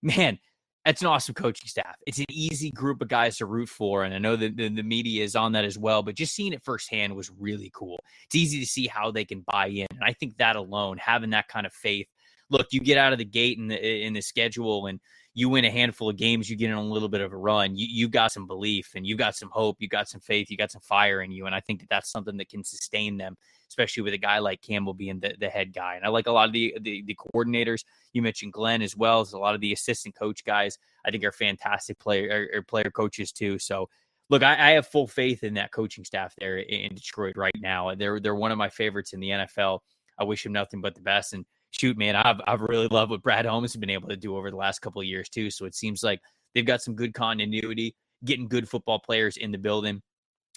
man, 0.03 0.39
it's 0.85 1.01
an 1.01 1.07
awesome 1.07 1.35
coaching 1.35 1.69
staff. 1.69 1.97
It's 2.07 2.19
an 2.19 2.27
easy 2.31 2.71
group 2.71 3.03
of 3.03 3.09
guys 3.09 3.37
to 3.39 3.47
root 3.47 3.69
for. 3.69 4.05
And 4.05 4.15
I 4.15 4.19
know 4.19 4.37
that 4.37 4.57
the, 4.57 4.69
the, 4.69 4.83
media 4.83 5.23
is 5.23 5.37
on 5.37 5.53
that 5.53 5.65
as 5.65 5.79
well, 5.79 6.03
but 6.03 6.17
just 6.17 6.35
seeing 6.35 6.53
it 6.53 6.63
firsthand 6.63 7.15
was 7.15 7.31
really 7.39 7.71
cool. 7.73 8.01
It's 8.27 8.35
easy 8.35 8.59
to 8.61 8.67
see 8.67 8.89
how 8.89 9.11
they 9.11 9.25
can 9.25 9.45
buy 9.47 9.69
in. 9.69 9.87
And 9.91 10.03
I 10.05 10.13
think 10.13 10.37
that 10.39 10.57
alone, 10.57 10.99
having 10.99 11.31
that 11.31 11.49
kind 11.49 11.67
of 11.67 11.73
faith, 11.73 12.09
look, 12.51 12.69
you 12.73 12.81
get 12.81 12.99
out 12.99 13.13
of 13.13 13.19
the 13.19 13.25
gate 13.25 13.59
in 13.59 13.69
the, 13.69 14.05
in 14.05 14.13
the 14.13 14.21
schedule 14.21 14.87
and 14.87 14.99
you 15.35 15.49
win 15.49 15.65
a 15.65 15.71
handful 15.71 16.11
of 16.11 16.17
games, 16.17 16.51
you 16.51 16.57
get 16.57 16.71
in 16.71 16.77
a 16.77 16.83
little 16.83 17.09
bit 17.09 17.21
of 17.21 17.33
a 17.33 17.37
run. 17.37 17.77
You, 17.77 17.87
you 17.89 18.09
got 18.09 18.33
some 18.33 18.47
belief 18.47 18.93
and 18.95 19.07
you 19.07 19.17
got 19.17 19.35
some 19.35 19.51
hope, 19.51 19.77
you 19.81 19.89
got 19.89 20.09
some 20.09 20.21
faith, 20.21 20.51
you 20.51 20.57
got 20.57 20.71
some 20.71 20.83
fire 20.83 21.23
in 21.23 21.31
you. 21.31 21.47
And 21.47 21.55
I 21.55 21.61
think 21.61 21.81
that 21.81 21.89
that's 21.89 22.11
something 22.11 22.37
that 22.37 22.49
can 22.49 22.63
sustain 22.65 23.17
them 23.17 23.37
especially 23.73 24.03
with 24.03 24.13
a 24.13 24.19
guy 24.19 24.39
like 24.39 24.61
Campbell 24.61 24.93
being 24.93 25.19
the, 25.19 25.35
the 25.41 25.49
head 25.49 25.73
guy. 25.73 25.97
And 25.97 26.05
I 26.05 26.09
like 26.09 26.27
a 26.27 26.33
lot 26.33 26.47
of 26.47 26.53
the, 26.53 26.77
the, 26.83 27.03
the 27.07 27.17
coordinators. 27.17 27.85
You 28.13 28.21
mentioned 28.21 28.53
Glenn 28.53 28.83
as 28.83 28.97
well 28.97 29.21
as 29.21 29.33
a 29.33 29.39
lot 29.39 29.55
of 29.55 29.63
the 29.63 29.73
assistant 29.73 30.15
coach 30.15 30.45
guys. 30.45 30.79
I 31.05 31.11
think 31.11 31.25
are 31.25 31.33
fantastic 31.33 31.99
player 31.99 32.49
or, 32.53 32.59
or 32.59 32.63
player 32.63 32.91
coaches 32.91 33.33
too. 33.33 33.59
So 33.59 33.89
look, 34.29 34.43
I, 34.43 34.53
I, 34.53 34.71
have 34.73 34.87
full 34.87 35.09
faith 35.09 35.43
in 35.43 35.55
that 35.55 35.73
coaching 35.73 36.05
staff 36.05 36.35
there 36.39 36.59
in 36.59 36.95
Detroit 36.95 37.37
right 37.37 37.57
now. 37.61 37.95
They're 37.95 38.21
they're 38.21 38.35
one 38.35 38.53
of 38.53 38.59
my 38.59 38.69
favorites 38.69 39.15
in 39.15 39.21
the 39.21 39.31
NFL. 39.31 39.81
I 40.19 40.25
wish 40.25 40.45
him 40.45 40.53
nothing 40.53 40.81
but 40.81 40.95
the 40.95 41.01
best. 41.01 41.33
And 41.33 41.45
shoot, 41.73 41.99
man, 41.99 42.17
I've 42.17 42.41
I've 42.47 42.61
really 42.61 42.89
loved 42.89 43.11
what 43.11 43.23
Brad 43.23 43.45
Holmes 43.45 43.73
has 43.73 43.81
been 43.81 43.91
able 43.91 44.09
to 44.09 44.17
do 44.17 44.37
over 44.37 44.51
the 44.51 44.57
last 44.57 44.81
couple 44.81 45.01
of 45.01 45.07
years 45.07 45.29
too. 45.29 45.51
So 45.51 45.65
it 45.67 45.75
seems 45.75 46.03
like 46.03 46.21
they've 46.55 46.65
got 46.65 46.83
some 46.83 46.95
good 46.95 47.13
continuity, 47.13 47.97
getting 48.25 48.49
good 48.49 48.69
football 48.69 49.01
players 49.01 49.37
in 49.37 49.51
the 49.51 49.59
building 49.59 50.01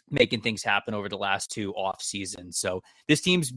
making 0.10 0.41
things 0.41 0.63
happen 0.63 0.93
over 0.93 1.10
the 1.10 1.17
last 1.17 1.51
two 1.51 1.73
off 1.73 2.01
seasons. 2.01 2.58
So 2.58 2.82
this 3.08 3.21
team's 3.21 3.54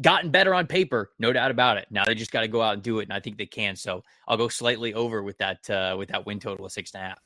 gotten 0.00 0.30
better 0.30 0.54
on 0.54 0.66
paper, 0.66 1.10
no 1.18 1.32
doubt 1.32 1.50
about 1.50 1.76
it. 1.76 1.86
Now 1.90 2.04
they 2.04 2.14
just 2.14 2.30
got 2.30 2.40
to 2.40 2.48
go 2.48 2.62
out 2.62 2.74
and 2.74 2.82
do 2.82 3.00
it, 3.00 3.04
and 3.04 3.12
I 3.12 3.20
think 3.20 3.36
they 3.36 3.46
can. 3.46 3.76
So 3.76 4.02
I'll 4.26 4.36
go 4.36 4.48
slightly 4.48 4.94
over 4.94 5.22
with 5.22 5.38
that 5.38 5.68
uh, 5.68 5.96
with 5.98 6.08
that 6.10 6.24
win 6.24 6.40
total 6.40 6.66
of 6.66 6.72
six 6.72 6.92
and 6.94 7.02
a 7.02 7.08
half. 7.08 7.20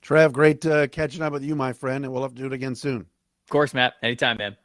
Trev, 0.00 0.32
great 0.32 0.64
uh, 0.64 0.86
catching 0.88 1.22
up 1.22 1.32
with 1.32 1.44
you, 1.44 1.56
my 1.56 1.72
friend, 1.72 2.04
and 2.04 2.12
we'll 2.12 2.22
have 2.22 2.34
to 2.34 2.40
do 2.40 2.46
it 2.46 2.52
again 2.52 2.74
soon. 2.74 3.00
Of 3.00 3.50
course, 3.50 3.74
Matt. 3.74 3.94
Anytime, 4.02 4.38
man. 4.38 4.56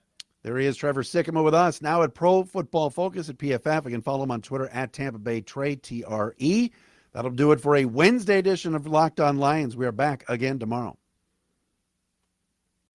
There 0.44 0.58
he 0.58 0.66
is, 0.66 0.76
Trevor 0.76 1.04
Sikkema 1.04 1.44
with 1.44 1.54
us 1.54 1.84
now 1.84 2.02
at 2.02 2.16
Pro 2.16 2.44
Football 2.44 2.90
Focus 2.90 3.30
at 3.30 3.38
PFF. 3.38 3.86
You 3.86 3.92
can 3.92 4.02
follow 4.02 4.24
him 4.24 4.32
on 4.32 4.42
Twitter 4.42 4.68
at 4.70 4.92
Tampa 4.92 5.20
Bay 5.20 5.42
Tre 5.42 5.76
T 5.76 6.04
R 6.04 6.34
E. 6.40 6.72
That'll 7.14 7.30
do 7.32 7.52
it 7.52 7.62
for 7.62 7.76
a 7.76 7.86
Wednesday 7.86 8.40
edition 8.40 8.74
of 8.74 8.88
Locked 8.88 9.20
On 9.20 9.38
Lions. 9.38 9.76
We 9.76 9.86
are 9.86 9.92
back 9.92 10.24
again 10.28 10.58
tomorrow. 10.58 10.98